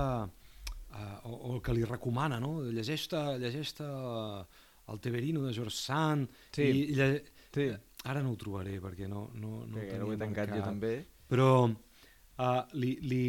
[0.94, 2.56] uh, o, o el que li recomana, no?
[2.64, 6.62] Llegeix-te llegeix el Teverino de George Sand sí.
[6.64, 7.08] i, i lle...
[7.54, 7.70] sí.
[8.10, 10.60] ara no ho trobaré perquè no, no, no sí, ho he tancat marcat.
[10.60, 10.94] jo també
[11.30, 13.26] però uh, li, li,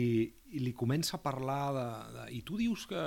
[0.59, 3.05] li comença a parlar de, de, i tu dius que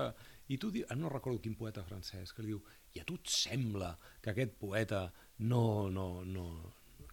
[0.48, 2.62] i tu dius, no recordo quin poeta francès que li diu,
[2.96, 3.92] i a tu et sembla
[4.24, 5.02] que aquest poeta
[5.44, 6.46] no, no, no,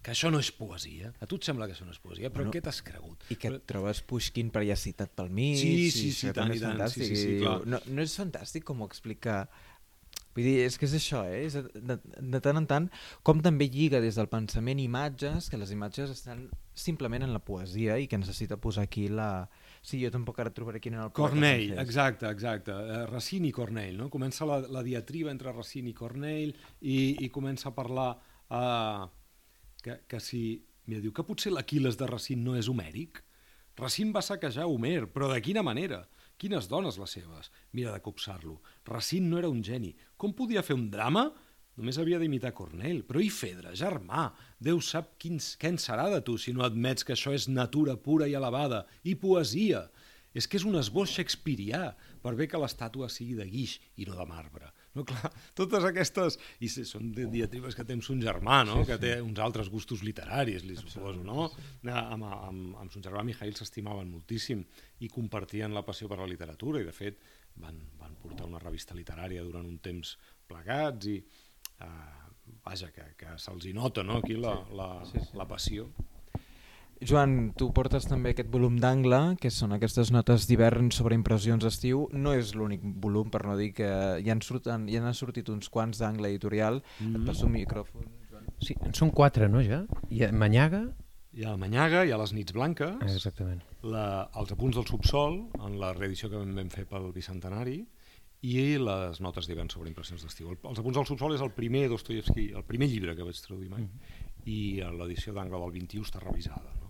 [0.06, 1.10] que això no és poesia.
[1.18, 3.24] A tu et sembla que això no és poesia, però bueno, què t'has cregut?
[3.34, 5.56] I que et trobes Pushkin per allà citat pel mig.
[5.58, 6.84] Sí, sí, sí, tant i tant.
[6.92, 7.64] Sí, sí, sí, clar.
[7.66, 9.42] No, no és fantàstic com ho explica...
[10.36, 11.40] Vull dir, és que és això, eh?
[11.48, 12.86] És de, de tant en tant,
[13.26, 16.44] com també lliga des del pensament imatges, que les imatges estan
[16.76, 19.48] simplement en la poesia i que necessita posar aquí la...
[19.80, 22.76] Sí, jo tampoc ara trobaré quin era el Cornell, exacte, exacte.
[22.76, 24.10] Uh, Racine i Cornell, no?
[24.12, 28.10] Comença la, la diatriba entre Racine i Cornell i, i comença a parlar...
[28.46, 29.15] Uh,
[29.86, 30.42] que, que si...
[30.86, 33.22] Mira, diu que potser l'Aquiles de Racine no és homèric.
[33.78, 36.04] Racine va saquejar Homer, però de quina manera?
[36.40, 37.50] Quines dones les seves?
[37.74, 38.60] Mira de copsar-lo.
[38.86, 39.94] Racine no era un geni.
[40.16, 41.26] Com podia fer un drama?
[41.76, 43.02] Només havia d'imitar Cornell.
[43.08, 44.30] Però i Fedra, germà,
[44.62, 47.98] Déu sap quins, què en serà de tu si no admets que això és natura
[48.00, 49.86] pura i elevada, i poesia.
[50.36, 51.90] És que és un esbós shakespearià,
[52.22, 54.72] per bé que l'estàtua sigui de guix i no de marbre.
[54.96, 56.38] No, clar, totes aquestes...
[56.64, 58.80] I són diatribes que tens un germà, no?
[58.80, 58.90] Sí, sí.
[58.92, 61.50] que té uns altres gustos literaris, li suposo, no?
[61.92, 64.64] Amb, amb, amb son germà Mijail s'estimaven moltíssim
[65.04, 67.20] i compartien la passió per la literatura i, de fet,
[67.60, 70.16] van, van portar una revista literària durant un temps
[70.48, 71.20] plegats i...
[71.84, 72.22] Eh,
[72.64, 74.20] vaja, que, que se'ls nota no?
[74.22, 75.36] aquí la, la, sí, sí.
[75.38, 75.88] la passió.
[77.04, 82.06] Joan, tu portes també aquest volum d'angle, que són aquestes notes d'hivern sobre impressions d'estiu.
[82.16, 83.88] No és l'únic volum, per no dir que
[84.24, 86.80] ja han, surten, ja han sortit uns quants d'angle editorial.
[87.00, 87.20] Mm -hmm.
[87.20, 88.46] Et passo un micròfon, Joan.
[88.60, 89.84] Sí, en són quatre, no, ja?
[90.10, 90.86] Hi ha Manyaga...
[91.36, 93.60] Hi ha Manyaga, hi ha les nits blanques, ah, exactament.
[93.82, 97.86] La, els apunts del subsol, en la reedició que vam fer pel Bicentenari,
[98.40, 100.48] i les notes d'hivern sobre impressions d'estiu.
[100.54, 103.82] Els apunts del subsol és el primer Dostoyevsky, el primer llibre que vaig traduir mai,
[103.82, 104.42] mm -hmm.
[104.46, 106.72] i l'edició d'angle del 21 està revisada.
[106.80, 106.85] No?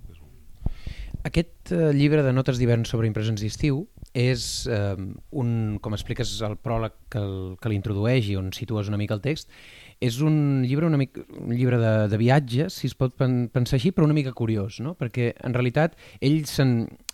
[1.26, 3.80] Aquest eh, llibre de notes d'hivern sobre impressions d'estiu
[4.16, 4.94] és eh,
[5.42, 5.50] un,
[5.82, 7.22] com expliques el pròleg que,
[7.58, 9.50] que l'introdueix i on situes una mica el text,
[9.98, 13.80] és un llibre, una mica, un llibre de, de viatges, si es pot pen, pensar
[13.80, 14.94] així, però una mica curiós, no?
[14.94, 16.44] perquè en realitat ell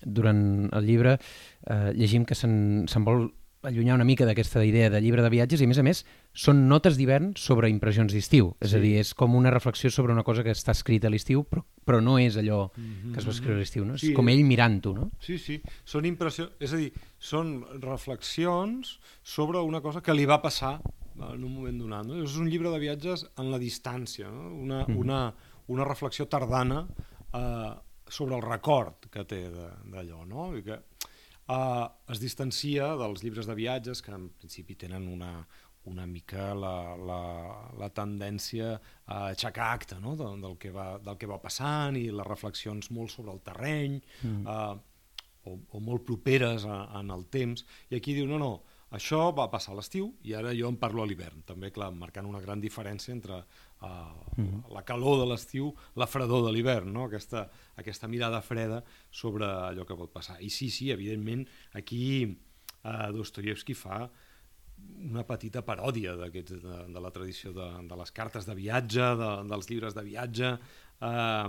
[0.03, 0.43] durant
[0.77, 3.31] el llibre eh, llegim que se'n vol
[3.63, 6.03] allunyar una mica d'aquesta idea de llibre de viatges i a més a més
[6.35, 8.79] són notes d'hivern sobre impressions d'estiu, és sí.
[8.79, 11.63] a dir, és com una reflexió sobre una cosa que està escrita a l'estiu però,
[11.87, 13.13] però no és allò mm -hmm.
[13.13, 13.99] que es va escriure a l'estiu, no?
[13.99, 14.11] Sí.
[14.11, 15.11] és com ell mirant-ho, no?
[15.21, 20.43] Sí, sí, són impressions, és a dir, són reflexions sobre una cosa que li va
[20.43, 20.81] passar
[21.17, 22.23] en un moment donat, no?
[22.23, 24.55] És un llibre de viatges en la distància, no?
[24.57, 24.97] una, mm.
[24.97, 25.35] una,
[25.69, 26.87] una reflexió tardana
[27.33, 27.75] eh,
[28.09, 30.57] sobre el record que té d'allò, no?
[30.57, 30.79] I que
[31.53, 35.33] eh, es distancia dels llibres de viatges que en principi tenen una,
[35.85, 37.23] una mica la, la,
[37.79, 40.15] la tendència a aixecar acte no?
[40.17, 43.99] del, del, que va, del que va passant i les reflexions molt sobre el terreny
[44.23, 44.43] mm.
[44.47, 44.75] eh,
[45.51, 48.53] o, o molt properes a, en el temps i aquí diu no, no,
[48.93, 52.27] Això va passar a l'estiu i ara jo en parlo a l'hivern, també, clar, marcant
[52.29, 53.87] una gran diferència entre uh,
[54.37, 54.73] mm -hmm.
[54.75, 57.05] la calor de l'estiu, la fredor de l'hivern, no?
[57.05, 60.37] aquesta, aquesta mirada freda sobre allò que pot passar.
[60.43, 62.37] I sí, sí, evidentment, aquí
[62.85, 64.11] uh, Dostoyevsky fa
[65.03, 69.69] una petita paròdia de, de la tradició de, de les cartes de viatge, de, dels
[69.71, 70.59] llibres de viatge,
[71.03, 71.49] eh,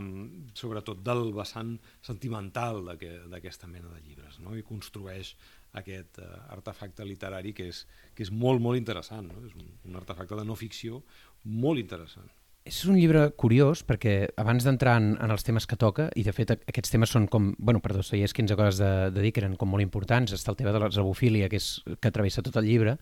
[0.54, 4.56] sobretot del vessant sentimental d'aquesta mena de llibres, no?
[4.58, 5.36] i construeix
[5.80, 7.84] aquest uh, artefacte literari que és,
[8.14, 9.28] que és molt, molt interessant.
[9.30, 9.44] No?
[9.48, 11.02] És un, un artefacte de no ficció
[11.44, 12.30] molt interessant.
[12.64, 16.32] És un llibre curiós perquè abans d'entrar en, en els temes que toca, i de
[16.32, 19.58] fet aquests temes són com, bueno, per Dostoyevsky ens acabes de, de dir que eren
[19.60, 22.70] com molt importants, està el tema de la zebofília que, és, que travessa tot el
[22.70, 22.96] llibre,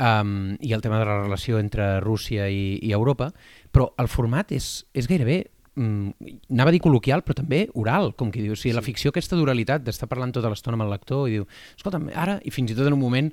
[0.00, 3.28] um, i el tema de la relació entre Rússia i, i Europa,
[3.70, 5.42] però el format és, és gairebé
[5.76, 8.76] mm, anava a dir col·loquial, però també oral, com que diu, o sigui, sí.
[8.76, 12.38] la ficció, aquesta duralitat d'estar parlant tota l'estona amb el lector i diu, escolta'm, ara,
[12.44, 13.30] i fins i tot en un moment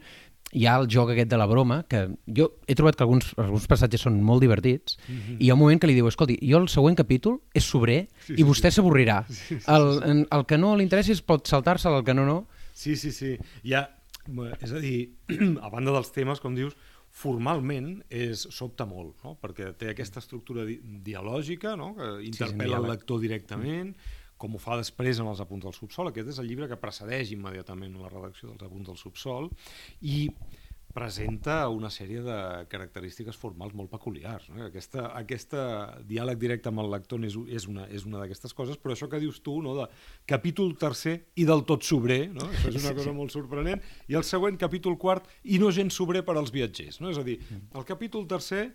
[0.52, 3.68] hi ha el joc aquest de la broma, que jo he trobat que alguns, alguns
[3.72, 5.38] passatges són molt divertits, mm -hmm.
[5.40, 8.10] i hi ha un moment que li diu, escolti, jo el següent capítol és sobrer
[8.26, 9.26] sí, sí, i vostè s'avorrirà.
[9.28, 12.48] Sí, sí, sí, el, el que no li interessi pot saltar-se, el que no, no.
[12.74, 13.38] Sí, sí, sí.
[13.64, 13.90] Hi ha,
[14.62, 15.12] és a dir,
[15.66, 16.76] a banda dels temes, com dius,
[17.12, 19.36] formalment és sobta molt, no?
[19.42, 21.92] perquè té aquesta estructura di dialògica no?
[21.98, 23.94] que interpel·la sí, el lector directament,
[24.42, 26.10] com ho fa després en els apunts del subsol.
[26.10, 29.52] Aquest és el llibre que precedeix immediatament la redacció dels apunts del subsol
[30.02, 30.24] i
[30.94, 32.38] presenta una sèrie de
[32.72, 34.50] característiques formals molt peculiars.
[34.52, 34.66] No?
[34.68, 35.64] Aquesta, aquesta
[36.08, 39.22] diàleg directe amb el lector és, és una, és una d'aquestes coses, però això que
[39.22, 39.76] dius tu, no?
[39.80, 39.88] de
[40.30, 42.48] capítol tercer i del tot sobrer, no?
[42.52, 46.26] això és una cosa molt sorprenent, i el següent capítol quart i no gens sobrer
[46.28, 47.02] per als viatgers.
[47.02, 47.12] No?
[47.14, 48.70] És a dir, el capítol tercer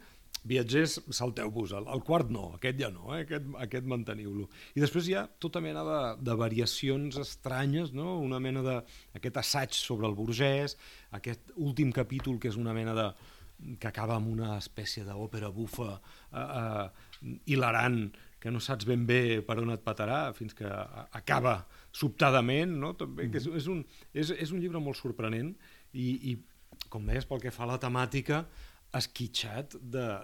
[0.46, 3.22] viatgers, salteu-vos, el, el quart no, aquest ja no, eh?
[3.25, 4.46] aquest, aquest manteniu-lo.
[4.77, 8.18] I després hi ha tota mena de, de variacions estranyes, no?
[8.22, 8.77] una mena de...
[9.18, 10.77] aquest assaig sobre el burgès,
[11.18, 13.09] aquest últim capítol que és una mena de
[13.81, 18.03] que acaba amb una espècie d'òpera bufa eh, eh, hilarant
[18.40, 21.62] que no saps ben bé per on et patarà fins que acaba
[21.96, 22.92] sobtadament, no?
[23.01, 23.81] També, que és, és, un,
[24.12, 25.55] és, és un llibre molt sorprenent
[25.96, 26.37] i, i
[26.92, 28.44] com deies, pel que fa a la temàtica,
[28.94, 29.75] esquitxat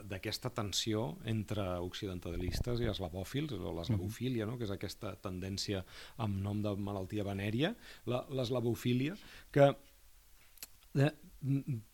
[0.09, 4.57] d'aquesta tensió entre occidentalistes i eslavòfils, o l'eslavofília, no?
[4.59, 5.83] que és aquesta tendència
[6.23, 7.75] amb nom de malaltia venèria,
[8.07, 9.17] l'eslavofília,
[9.53, 11.13] que eh,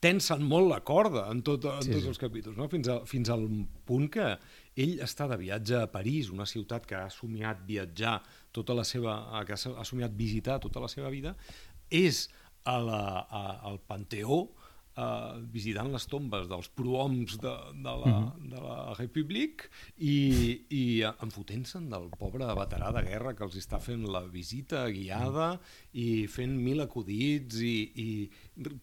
[0.05, 2.13] tensen molt la corda en, tot, en sí, tots sí.
[2.13, 2.69] els capítols, no?
[2.71, 3.47] fins, a, fins al
[3.89, 4.29] punt que
[4.79, 8.19] ell està de viatge a París, una ciutat que ha somiat viatjar
[8.55, 9.17] tota la seva,
[9.49, 11.35] que ha somiat visitar tota la seva vida,
[11.89, 12.27] és
[12.69, 14.43] a la, a, al Panteó
[14.99, 17.55] eh, visitant les tombes dels prohoms de,
[17.87, 18.51] de, la, mm -hmm.
[18.53, 20.19] de la República i,
[20.69, 25.59] i enfotent-se'n del pobre veterà de guerra que els està fent la visita guiada mm
[25.59, 26.05] -hmm.
[26.05, 28.31] i fent mil acudits i, i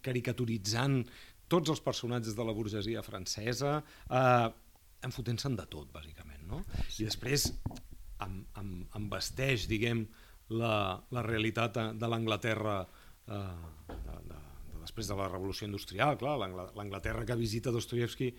[0.01, 1.05] caricaturitzant
[1.47, 4.49] tots els personatges de la burgesia francesa, eh,
[5.01, 6.47] enfotent-se'n de tot, bàsicament.
[6.47, 6.63] No?
[6.89, 7.03] Sí.
[7.03, 7.53] I després
[8.25, 10.07] em, em, em vesteix, diguem,
[10.49, 12.87] la, la realitat de l'Anglaterra
[13.27, 13.37] eh,
[13.87, 14.34] de, de,
[14.95, 18.29] després de la revolució industrial, clar, l'Anglaterra que visita Dostoyevsky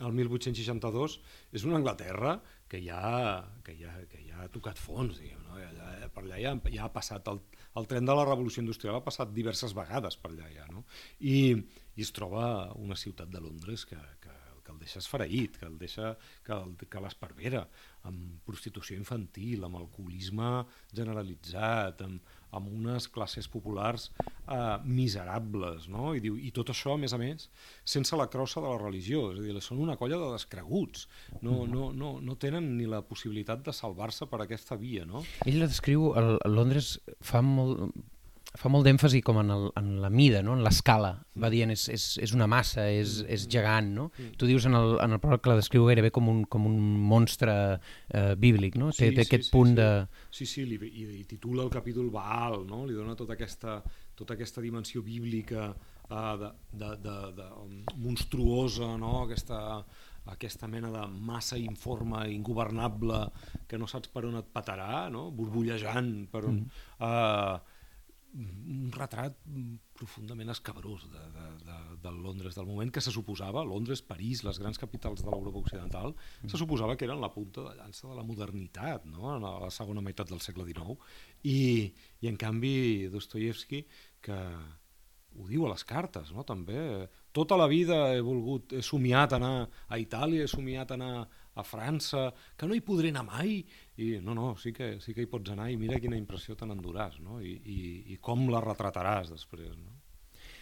[0.00, 1.18] el 1862
[1.52, 5.58] és una Anglaterra que ja, que ja, que ja ha tocat fons, diguem, no?
[5.60, 7.42] ja, per allà ja, ja ha passat el,
[7.76, 10.86] el tren de la revolució industrial ha passat diverses vegades per allà ja, no?
[11.20, 11.52] I,
[11.96, 14.32] i es troba una ciutat de Londres que, que,
[14.64, 17.66] que el deixa esfereït, que el deixa que, el, que l'espervera,
[18.08, 20.64] amb prostitució infantil, amb alcoholisme
[20.96, 26.12] generalitzat, amb, amb unes classes populars eh, miserables, no?
[26.16, 27.48] I, diu, I tot això, a més a més,
[27.84, 31.06] sense la crossa de la religió, és a dir, són una colla de descreguts,
[31.42, 35.24] no, no, no, no tenen ni la possibilitat de salvar-se per aquesta via, no?
[35.46, 37.90] Ell la descriu, el, el Londres fa molt,
[38.56, 40.54] fa molt d'èmfasi com en, el, en la mida, no?
[40.56, 41.12] en l'escala.
[41.42, 43.90] Va dient, és, és, és una massa, és, és gegant.
[43.96, 44.06] No?
[44.14, 44.36] Mm.
[44.40, 46.78] Tu dius en el, en el pròleg que la descriu gairebé com un, com un
[47.10, 48.92] monstre eh, bíblic, no?
[48.94, 49.78] Sí, té, té sí, aquest sí, punt sí.
[49.80, 49.90] de...
[50.38, 52.84] Sí, sí, li, i, i titula el capítol Baal, no?
[52.88, 53.78] li dona tota aquesta,
[54.16, 59.26] tota aquesta dimensió bíblica uh, de, de, de, de, um, monstruosa, no?
[59.26, 59.60] aquesta,
[60.32, 63.26] aquesta mena de massa informe, ingovernable,
[63.68, 65.28] que no saps per on et patarà, no?
[65.36, 66.62] borbollejant per on...
[66.64, 66.84] Mm.
[67.02, 67.74] Uh,
[68.36, 69.36] un retrat
[69.96, 74.60] profundament escabrós de, de, de, de Londres del moment que se suposava, Londres, París, les
[74.60, 76.50] grans capitals de l'Europa Occidental, mm.
[76.52, 79.30] se suposava que eren la punta de llança de la modernitat no?
[79.32, 80.98] a la segona meitat del segle XIX
[81.48, 81.60] i,
[82.20, 83.86] i en canvi Dostoyevsky
[84.26, 84.40] que
[85.36, 86.44] ho diu a les cartes, no?
[86.48, 87.08] també.
[87.36, 91.26] Tota la vida he volgut, he somiat anar a Itàlia, he somiat anar
[91.56, 93.58] a França, que no hi podré anar mai,
[93.96, 96.68] i no, no, sí que, sí que hi pots anar i mira quina impressió te
[96.68, 97.40] n'enduràs, no?
[97.40, 97.78] I, i,
[98.12, 99.94] i com la retrataràs després, no?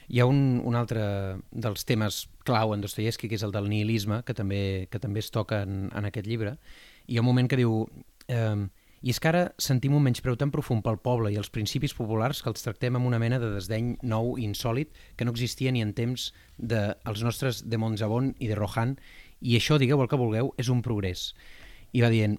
[0.09, 1.03] Hi ha un, un altre
[1.51, 5.33] dels temes clau en Dostoyevsky, que és el del nihilisme, que també, que també es
[5.33, 6.59] toca en, en aquest llibre.
[7.07, 7.85] I hi ha un moment que diu...
[8.29, 8.67] Eh,
[9.05, 12.39] i és que ara sentim un menyspreu tan profund pel poble i els principis populars
[12.41, 15.83] que els tractem amb una mena de desdeny nou i insòlid que no existia ni
[15.85, 18.95] en temps dels de, nostres de Monzabon i de Rohan
[19.41, 21.33] i això, digueu el que vulgueu, és un progrés.
[21.93, 22.39] I va dient...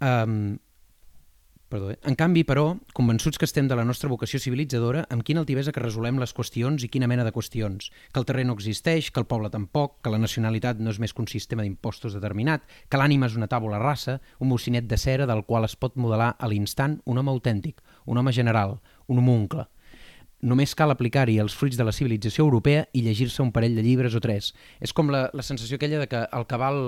[0.00, 0.54] um,
[1.74, 1.98] Perdó, eh?
[2.06, 5.82] En canvi, però, convençuts que estem de la nostra vocació civilitzadora, amb quina altivesa que
[5.82, 9.26] resolem les qüestions i quina mena de qüestions, que el terreny no existeix, que el
[9.26, 13.26] poble tampoc, que la nacionalitat no és més que un sistema d'impostos determinat, que l'ànima
[13.26, 17.00] és una tàbula rasa, un mocinet de cera del qual es pot modelar a l'instant
[17.10, 18.78] un home autèntic, un home general,
[19.08, 19.66] un homuncle.
[20.44, 24.14] Només cal aplicar-hi els fruits de la civilització europea i llegir-se un parell de llibres
[24.14, 24.52] o tres.
[24.84, 26.84] És com la, la sensació aquella de que el cabal...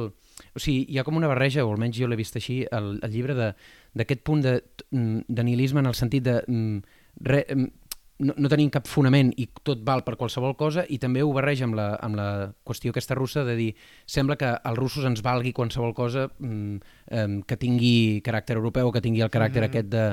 [0.52, 3.12] O sigui, hi ha com una barreja, o almenys jo l'he vist així, el, el
[3.14, 3.54] llibre de
[3.96, 4.58] d'aquest punt de,
[4.90, 7.86] mm, de nihilisme en el sentit de mm, re, mm,
[8.18, 11.66] no, no tenim cap fonament i tot val per qualsevol cosa i també ho barreja
[11.66, 12.28] amb la, amb la
[12.66, 13.70] qüestió aquesta russa de dir
[14.08, 16.76] sembla que als russos ens valgui qualsevol cosa mm,
[17.12, 19.70] eh, que tingui caràcter europeu o que tingui el caràcter mm -hmm.
[19.70, 20.06] aquest de,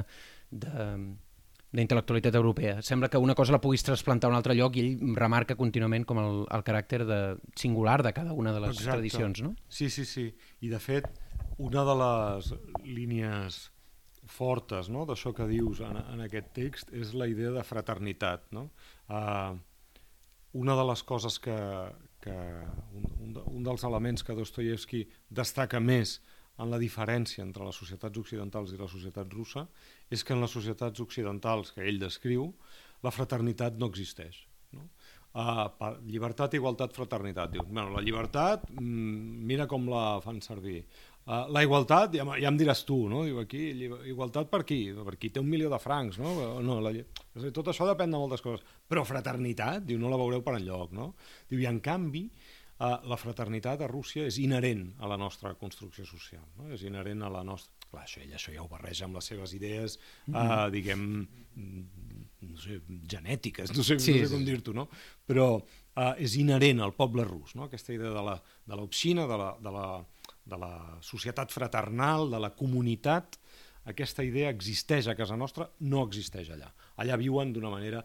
[0.51, 0.87] de
[1.73, 2.77] d'intel·lectualitat europea.
[2.85, 6.05] Sembla que una cosa la puguis trasplantar a un altre lloc i ell remarca contínuament
[6.05, 7.19] com el, el caràcter de,
[7.59, 8.99] singular de cada una de les Exacte.
[8.99, 9.55] tradicions, no?
[9.67, 10.27] Sí, sí, sí.
[10.61, 11.09] I de fet,
[11.57, 12.53] una de les
[12.85, 13.63] línies
[14.29, 15.03] fortes no?
[15.09, 18.45] d'això que dius en, en aquest text és la idea de fraternitat.
[18.55, 18.69] No?
[19.09, 19.57] Uh,
[20.53, 21.57] una de les coses que,
[22.21, 22.35] que
[22.93, 26.19] un, un, de, un dels elements que Dostoyevsky destaca més
[26.61, 29.65] en la diferència entre les societats occidentals i la societat russa
[30.13, 32.51] és que en les societats occidentals que ell descriu
[33.03, 34.43] la fraternitat no existeix.
[34.73, 34.87] No?
[35.33, 37.49] Uh, per llibertat, igualtat, fraternitat.
[37.55, 40.83] Dius, bueno, la llibertat, mm, mira com la fan servir.
[41.23, 43.23] Uh, la igualtat, ja, ja em diràs tu, no?
[43.25, 43.63] Diu aquí,
[44.11, 44.77] igualtat per qui?
[44.93, 46.59] Per qui té un milió de francs, no?
[46.61, 47.05] no la, dir,
[47.55, 48.61] tot això depèn de moltes coses.
[48.87, 51.13] Però fraternitat, diu, no la veureu per enlloc, no?
[51.49, 52.27] Diu, i en canvi,
[52.79, 56.71] la fraternitat a Rússia és inherent a la nostra construcció social, no?
[56.73, 57.71] És inherent a la nostra...
[57.93, 60.71] Clar, això, ell això ja ho barreja amb les seves idees, uh, mm -hmm.
[60.73, 61.27] diguem,
[62.41, 64.45] no sé, genètiques, no sé, sí, no sé com sí.
[64.45, 64.87] dir-t'ho, no?
[65.27, 67.63] Però uh, és inherent al poble rus, no?
[67.63, 70.05] Aquesta idea de l'opsina, de, la, de, la,
[70.45, 73.37] de la societat fraternal, de la comunitat,
[73.85, 76.71] aquesta idea existeix a casa nostra, no existeix allà.
[76.95, 78.03] Allà viuen d'una manera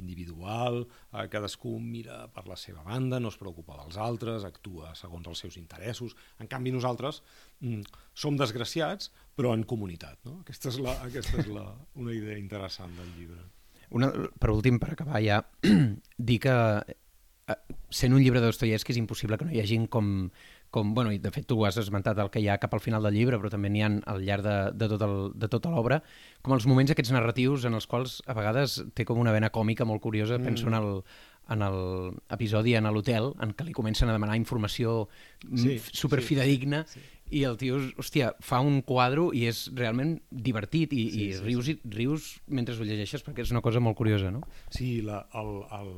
[0.00, 0.82] individual,
[1.12, 5.44] eh, cadascú mira per la seva banda, no es preocupa dels altres, actua segons els
[5.44, 6.16] seus interessos.
[6.42, 7.22] En canvi, nosaltres
[7.60, 7.84] mm,
[8.14, 10.20] som desgraciats, però en comunitat.
[10.28, 10.40] No?
[10.42, 11.66] Aquesta és, la, aquesta és la,
[12.00, 13.42] una idea interessant del llibre.
[13.94, 15.42] Una, per últim, per acabar ja,
[16.30, 16.54] dir que
[17.48, 20.30] eh, sent un llibre de Dostoyevsky és impossible que no hi hagi com
[20.74, 23.04] com, bueno, i de fet tu has esmentat el que hi ha cap al final
[23.06, 26.00] del llibre, però també n'hi ha al llarg de, de, tot el, de tota l'obra,
[26.42, 29.86] com els moments aquests narratius en els quals a vegades té com una vena còmica
[29.86, 30.50] molt curiosa, mm.
[30.50, 30.90] penso en el,
[31.54, 35.04] en l'episodi en l'hotel, en què li comencen a demanar informació
[35.44, 37.24] sí, superfidedigna, sí, sí.
[37.40, 41.42] i el tio, hòstia, fa un quadre i és realment divertit i, sí, i sí,
[41.44, 41.78] rius, sí.
[41.94, 44.44] rius mentre ho llegeixes perquè és una cosa molt curiosa, no?
[44.74, 45.92] Sí, la, el, el,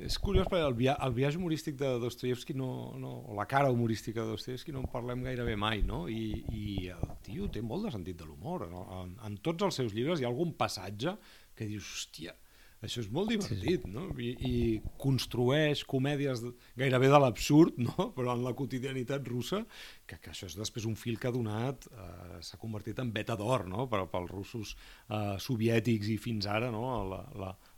[0.00, 2.70] és curiós perquè el, via el viatge humorístic de Dostoyevsky no,
[3.00, 6.06] no, o la cara humorística de Dostoyevsky no en parlem gairebé mai no?
[6.08, 8.86] I, i el tio té molt de sentit de l'humor no?
[9.00, 11.16] en, en tots els seus llibres hi ha algun passatge
[11.56, 12.32] que dius hòstia,
[12.80, 14.06] això és molt divertit no?
[14.16, 14.54] I, i
[15.00, 18.08] construeix comèdies de, gairebé de l'absurd no?
[18.16, 19.62] però en la quotidianitat russa
[20.08, 23.36] que, que això és després un fil que ha donat eh, s'ha convertit en beta
[23.36, 23.84] d'or no?
[23.92, 26.86] per, pels russos eh, soviètics i fins ara no?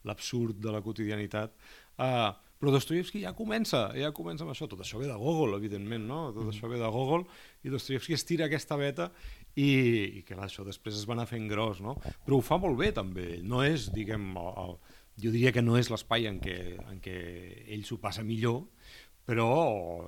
[0.07, 1.59] l'absurd la, la, de la quotidianitat
[1.99, 2.30] Uh,
[2.62, 4.68] però Dostoyevsky ja comença, ja comença amb això.
[4.70, 6.20] Tot això ve de Gogol, evidentment, no?
[6.30, 6.53] Tot mm.
[6.53, 7.24] això ve de Gogol
[7.66, 9.09] i Dostoyevsky estira aquesta veta
[9.59, 9.66] i,
[10.20, 11.97] i que això després es va anar fent gros, no?
[12.22, 13.40] Però ho fa molt bé, també.
[13.43, 14.76] No és, diguem, el, el,
[15.24, 17.16] jo diria que no és l'espai en, què, en què
[17.66, 18.62] ell s'ho passa millor,
[19.26, 19.51] però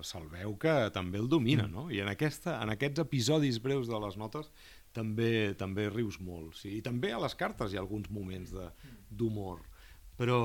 [0.06, 1.88] se'l veu que també el domina, no?
[1.90, 4.50] I en, aquesta, en aquests episodis breus de les notes
[4.94, 6.54] també també rius molt.
[6.62, 6.76] Sí?
[6.78, 8.54] I també a les cartes hi ha alguns moments
[9.10, 9.62] d'humor.
[10.14, 10.38] Però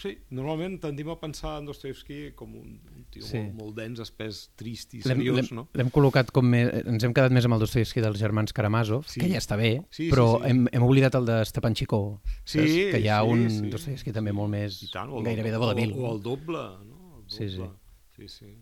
[0.00, 3.42] Sí, normalment tendim a pensar en Dostoevsky com un, un tio sí.
[3.42, 5.66] molt, molt dens, espès, trist i seriós, no?
[5.76, 6.70] L'hem col·locat com més...
[6.88, 9.20] Ens hem quedat més amb el Dostoevsky dels germans Karamazov, sí.
[9.20, 10.52] que ja està bé, sí, però sí, sí.
[10.54, 12.00] Hem, hem oblidat el de Stepan Chikó,
[12.48, 13.74] sí, que hi ha sí, un sí.
[13.76, 14.80] Dostoevsky també molt més...
[14.94, 15.94] tant, gairebé de vodevil.
[15.98, 17.20] O, o el doble, no?
[17.20, 17.36] El doble.
[17.36, 17.70] Sí, sí.
[18.16, 18.52] sí, sí.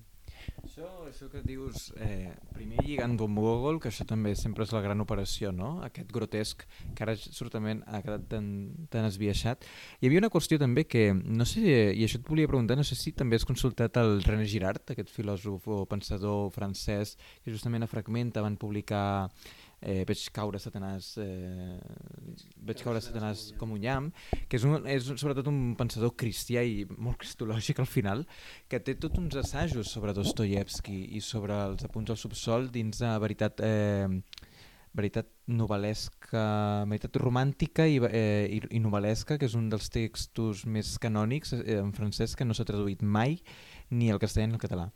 [0.64, 4.82] Això, això que dius, eh, primer lligant amb Google, que això també sempre és la
[4.82, 5.78] gran operació, no?
[5.86, 8.48] aquest grotesc que ara certament ha quedat tan,
[8.90, 9.64] tan esbiaixat.
[10.00, 11.62] Hi havia una qüestió també que, no sé,
[11.94, 15.14] i això et volia preguntar, no sé si també has consultat el René Girard, aquest
[15.14, 19.06] filòsof o pensador francès, que justament a Fragmenta van publicar
[19.80, 21.78] eh, veig caure Satanàs eh,
[22.68, 24.10] veig caure Satanàs com un llamp
[24.48, 28.24] que és, un, és sobretot un pensador cristià i molt cristològic al final
[28.68, 33.14] que té tots uns assajos sobre Dostoyevsky i sobre els apunts al subsol dins de
[33.22, 34.08] veritat eh,
[34.98, 36.42] veritat novel·lesca,
[36.88, 41.78] veritat romàntica i, eh, i, i novel·lesca, que és un dels textos més canònics eh,
[41.78, 43.38] en francès que no s'ha traduït mai
[43.90, 44.88] ni al castellà ni al català.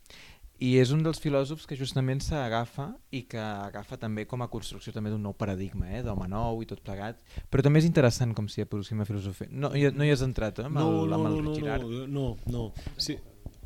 [0.63, 4.93] I és un dels filòsofs que justament s'agafa i que agafa també com a construcció
[4.95, 7.19] també d'un nou paradigma, eh, d'home nou i tot plegat,
[7.51, 9.51] però també és interessant com si aproxima filosofia.
[9.51, 11.89] No, hi, no hi has entrat, eh, amb no, el, amb no, el no, Girard?
[11.89, 12.95] no, no, no.
[12.95, 13.19] Sí,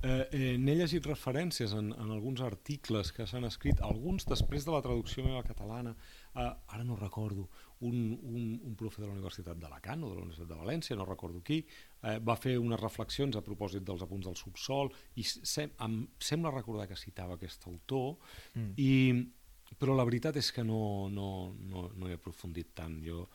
[0.07, 4.73] eh, eh, n'he llegit referències en, en alguns articles que s'han escrit, alguns després de
[4.73, 5.93] la traducció meva catalana,
[6.33, 10.25] eh, ara no recordo, un, un, un profe de la Universitat d'Alacant o de la
[10.25, 11.61] Universitat de València, no recordo qui,
[12.07, 16.55] eh, va fer unes reflexions a propòsit dels apunts del subsol i sem em sembla
[16.55, 18.15] recordar que citava aquest autor,
[18.55, 18.73] mm.
[18.79, 21.29] i, però la veritat és que no, no,
[21.71, 23.01] no, no he aprofundit tant.
[23.05, 23.27] Jo,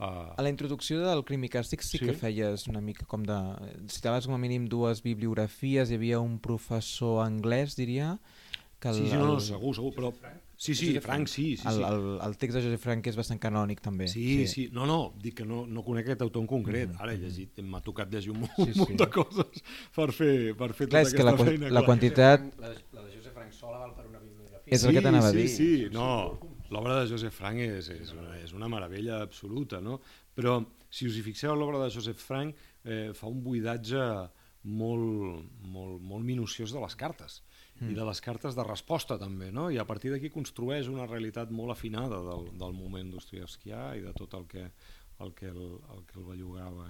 [0.00, 0.32] Uh...
[0.32, 3.36] A la introducció del Crim i Càstig sí, sí que feies una mica com de...
[3.92, 8.14] Citaves com a mínim dues bibliografies, hi havia un professor anglès, diria,
[8.80, 9.42] que el, sí, sí, no, el...
[9.44, 10.14] segur, segur, però...
[10.60, 11.56] Sí, sí, Josep Frank, sí.
[11.56, 11.82] sí, el, sí.
[11.82, 14.10] El, el text de Josep Frank és bastant canònic també.
[14.12, 14.64] Sí, sí, sí.
[14.76, 16.90] No, no, dic que no, no conec aquest autor en concret.
[16.90, 17.02] Mm -hmm.
[17.06, 18.78] Ara he llegit, m'ha tocat llegir un, sí, sí.
[18.78, 19.62] munt de coses
[19.96, 21.70] per fer, per fer clar, tota aquesta la, feina.
[21.70, 22.44] La, la quantitat...
[22.60, 24.74] La, la de Josep Frank sola val per una bibliografia.
[24.74, 25.48] És el que t'anava a dir.
[25.48, 26.38] Sí, sí, no.
[26.68, 30.02] L'obra de Josep Frank és, és, una, és una meravella absoluta, no?
[30.34, 32.54] Però si us hi fixeu, l'obra de Josep Frank
[32.84, 34.28] eh, fa un buidatge
[34.62, 37.40] molt, molt, molt minuciós de les cartes
[37.80, 37.90] mm.
[37.90, 39.68] i de les cartes de resposta també, no?
[39.72, 44.14] i a partir d'aquí construeix una realitat molt afinada del, del moment dostoyevskià i de
[44.16, 44.68] tot el que
[45.20, 45.64] el, que el,
[45.94, 46.88] el, que el bellugava.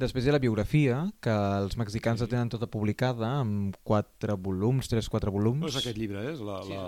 [0.00, 2.24] Després hi ha la biografia, que els mexicans sí.
[2.24, 5.60] la tenen tota publicada, amb quatre volums, tres, quatre volums.
[5.60, 6.60] No és aquest llibre, és la...
[6.66, 6.78] Sí,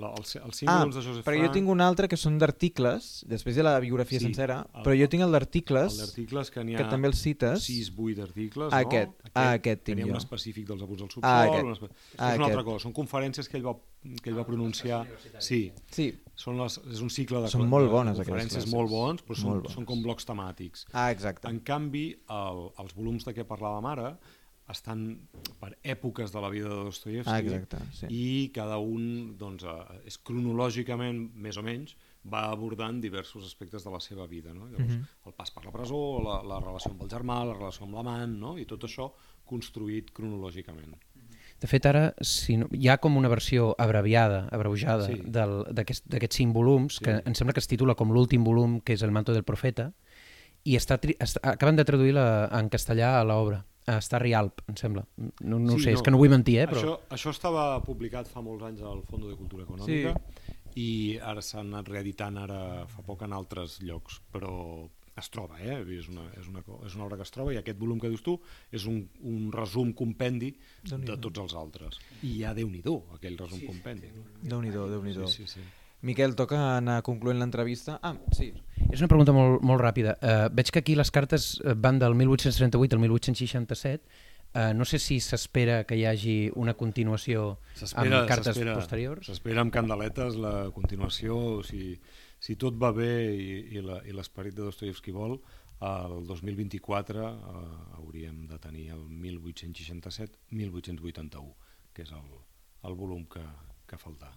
[0.00, 0.10] la...
[0.16, 3.58] el els, els ah, de Josep però jo tinc un altre que són d'articles, després
[3.58, 7.20] de la biografia sí, sencera, el, però jo tinc el d'articles, que, que també els
[7.20, 7.66] cites.
[7.66, 9.28] 6, 8 articles, aquest, no?
[9.28, 10.08] Aquest, ah, aquest tinc jo.
[10.14, 11.68] un específic dels al subsol, ah, aquest.
[11.68, 13.76] Una, ah, és una altra cosa, són conferències que ell va,
[14.24, 15.04] que ell va pronunciar.
[15.38, 15.62] Sí,
[15.94, 16.10] sí.
[16.40, 19.64] Són les, és un cicle de, són molt bones, de conferències molt bons, però són,
[19.68, 20.86] són com blocs temàtics.
[20.94, 21.50] Ah, exacte.
[21.52, 24.14] En canvi, el, els volums de què parlàvem ara,
[24.72, 25.04] estan
[25.60, 28.08] per èpoques de la vida de Dostoyevsky ah, exacte, sí.
[28.10, 31.96] i cada un doncs, eh, és cronològicament, més o menys,
[32.30, 34.54] va abordant diversos aspectes de la seva vida.
[34.54, 34.68] No?
[34.68, 35.02] Llavors, uh mhm.
[35.02, 35.26] -huh.
[35.26, 38.38] El pas per la presó, la, la relació amb el germà, la relació amb l'amant,
[38.38, 38.58] no?
[38.58, 39.12] i tot això
[39.44, 40.96] construït cronològicament.
[41.60, 45.20] De fet, ara si no, hi ha com una versió abreviada, abreujada, sí.
[45.24, 47.04] d'aquests aquest, cinc volums, sí.
[47.04, 49.92] que em sembla que es titula com l'últim volum, que és El manto del profeta,
[50.64, 55.04] i està, està, acaben de traduir-la en castellà a l'obra està a Rialp, em sembla.
[55.18, 55.98] No, no sí, sé, no.
[55.98, 56.68] és que no vull mentir, eh?
[56.70, 56.80] Però...
[56.80, 60.56] Això, això estava publicat fa molts anys al Fondo de Cultura Econòmica sí.
[60.82, 60.90] i
[61.32, 64.54] ara s'han anat reeditant ara fa poc en altres llocs, però
[65.20, 65.80] es troba, eh?
[65.98, 68.22] és, una, és, una, és una obra que es troba i aquest volum que dius
[68.24, 68.36] tu
[68.72, 70.52] és un, un resum compendi
[70.86, 71.98] de tots els altres.
[72.24, 74.12] I ja Déu-n'hi-do, aquell resum sí, compendi.
[74.40, 75.66] Déu-n'hi-do, déu nhi déu sí, sí, sí.
[76.06, 77.98] Miquel, toca anar concloent l'entrevista.
[78.02, 78.54] Ah, sí.
[78.88, 80.14] És una pregunta molt, molt ràpida.
[80.16, 84.02] Uh, veig que aquí les cartes eh, van del 1838 al 1867.
[84.50, 87.60] Uh, no sé si s'espera que hi hagi una continuació
[88.00, 89.26] amb cartes posteriors.
[89.28, 92.00] S'espera amb candeletes la continuació, si,
[92.40, 93.80] si tot va bé i, i
[94.16, 95.38] l'esperit de Dostoyevsky vol,
[95.80, 97.32] el 2024 uh,
[98.00, 101.54] hauríem de tenir el 1867-1881,
[101.94, 102.28] que és el,
[102.88, 103.44] el volum que,
[103.86, 104.32] que falta.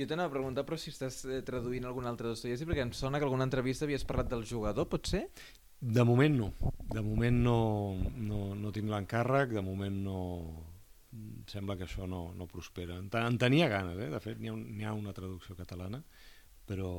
[0.00, 3.18] Jo t'anava a preguntar, però si estàs eh, traduint algun altre Dostoyevsky, perquè em sona
[3.20, 5.26] que alguna entrevista havies parlat del jugador, pot ser?
[5.80, 6.48] De moment no.
[6.88, 7.56] De moment no,
[8.16, 10.20] no, no tinc l'encàrrec, de moment no...
[11.50, 12.96] Sembla que això no, no prospera.
[13.02, 14.08] En, en tenia ganes, eh?
[14.12, 16.00] de fet n'hi ha, un, ha una traducció catalana,
[16.70, 16.90] però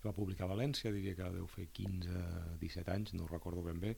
[0.00, 3.96] va publicar a València, diria que deu fer 15-17 anys, no recordo ben bé.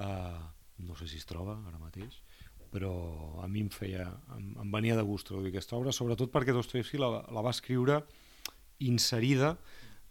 [0.00, 0.40] Uh,
[0.86, 2.22] no sé si es troba ara mateix
[2.74, 2.92] però
[3.38, 6.98] a mi em feia, em, em venia de gust traduir aquesta obra, sobretot perquè Dostoyevsky
[6.98, 8.00] la, la va escriure
[8.82, 9.54] inserida,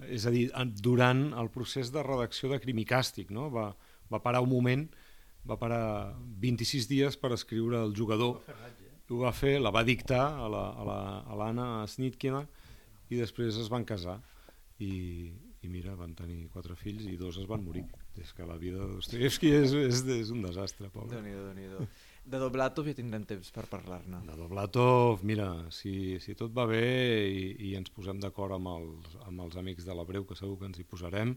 [0.07, 0.45] és a dir,
[0.79, 3.49] durant el procés de redacció de Crimicàstic, no?
[3.51, 3.73] va,
[4.11, 4.85] va parar un moment,
[5.43, 5.83] va parar
[6.39, 8.39] 26 dies per escriure El jugador,
[9.11, 12.45] ho va fer, la va dictar a l'Anna la, a Snitkina
[13.11, 14.15] i després es van casar
[14.79, 14.93] i,
[15.61, 17.83] i mira, van tenir quatre fills i dos es van morir.
[18.17, 21.13] És que la vida de Dostoyevsky és, és, és un desastre, pobre.
[21.17, 21.87] Déu-n'hi-do, déu nhi déu
[22.25, 24.21] de Doblatov ja tindrem temps per parlar-ne.
[24.27, 26.83] De Doblatov, mira, si, si tot va bé
[27.27, 30.57] i, i ens posem d'acord amb, els, amb els amics de la Breu, que segur
[30.61, 31.35] que ens hi posarem,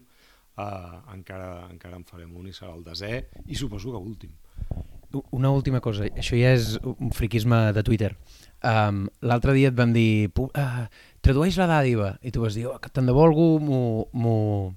[0.55, 3.11] uh, encara, encara en farem un i serà el desè,
[3.45, 4.37] i suposo que últim.
[5.31, 8.11] una última cosa, això ja és un friquisme de Twitter.
[8.63, 10.87] Um, L'altre dia et van dir, uh,
[11.21, 14.75] tradueix la dàdiva, i tu vas dir, oh, tant de bo algú m'ho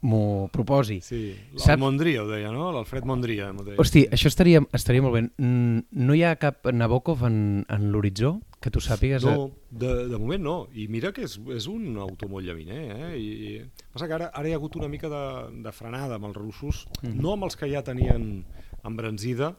[0.00, 1.00] proposi.
[1.04, 1.80] Sí, el Saps?
[1.80, 2.70] Mondria ho deia, no?
[2.72, 3.50] L'Alfred Mondria.
[3.52, 3.78] Deia.
[3.80, 5.24] Hosti, això estaria, estaria molt bé.
[5.40, 9.24] No hi ha cap Nabokov en, en l'horitzó que tu sàpigues?
[9.24, 10.56] No, de, de moment no.
[10.76, 12.80] I mira que és, és un autor molt llaviner.
[12.96, 13.10] Eh?
[13.16, 15.24] I, i, passa que ara, ara hi ha hagut una mica de,
[15.64, 17.20] de frenada amb els russos, mm -hmm.
[17.20, 18.44] no amb els que ja tenien
[18.84, 19.54] embranzida,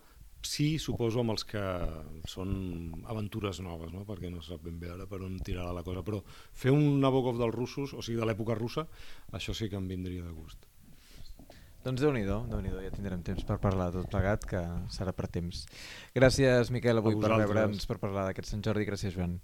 [0.48, 1.62] sí, suposo, amb els que
[2.30, 2.52] són
[3.12, 4.06] aventures noves, no?
[4.08, 6.22] perquè no sap ben bé ara per on tirarà la cosa, però
[6.54, 8.88] fer un Nabokov dels russos, o sigui, de l'època russa,
[9.38, 10.68] això sí que em vindria de gust.
[11.82, 14.60] Doncs Déu-n'hi-do, déu nhi déu ja tindrem temps per parlar de tot plegat, que
[14.94, 15.64] serà per temps.
[16.14, 18.86] Gràcies, Miquel, avui per rebre'ns, per parlar d'aquest Sant Jordi.
[18.86, 19.40] Gràcies, Joan.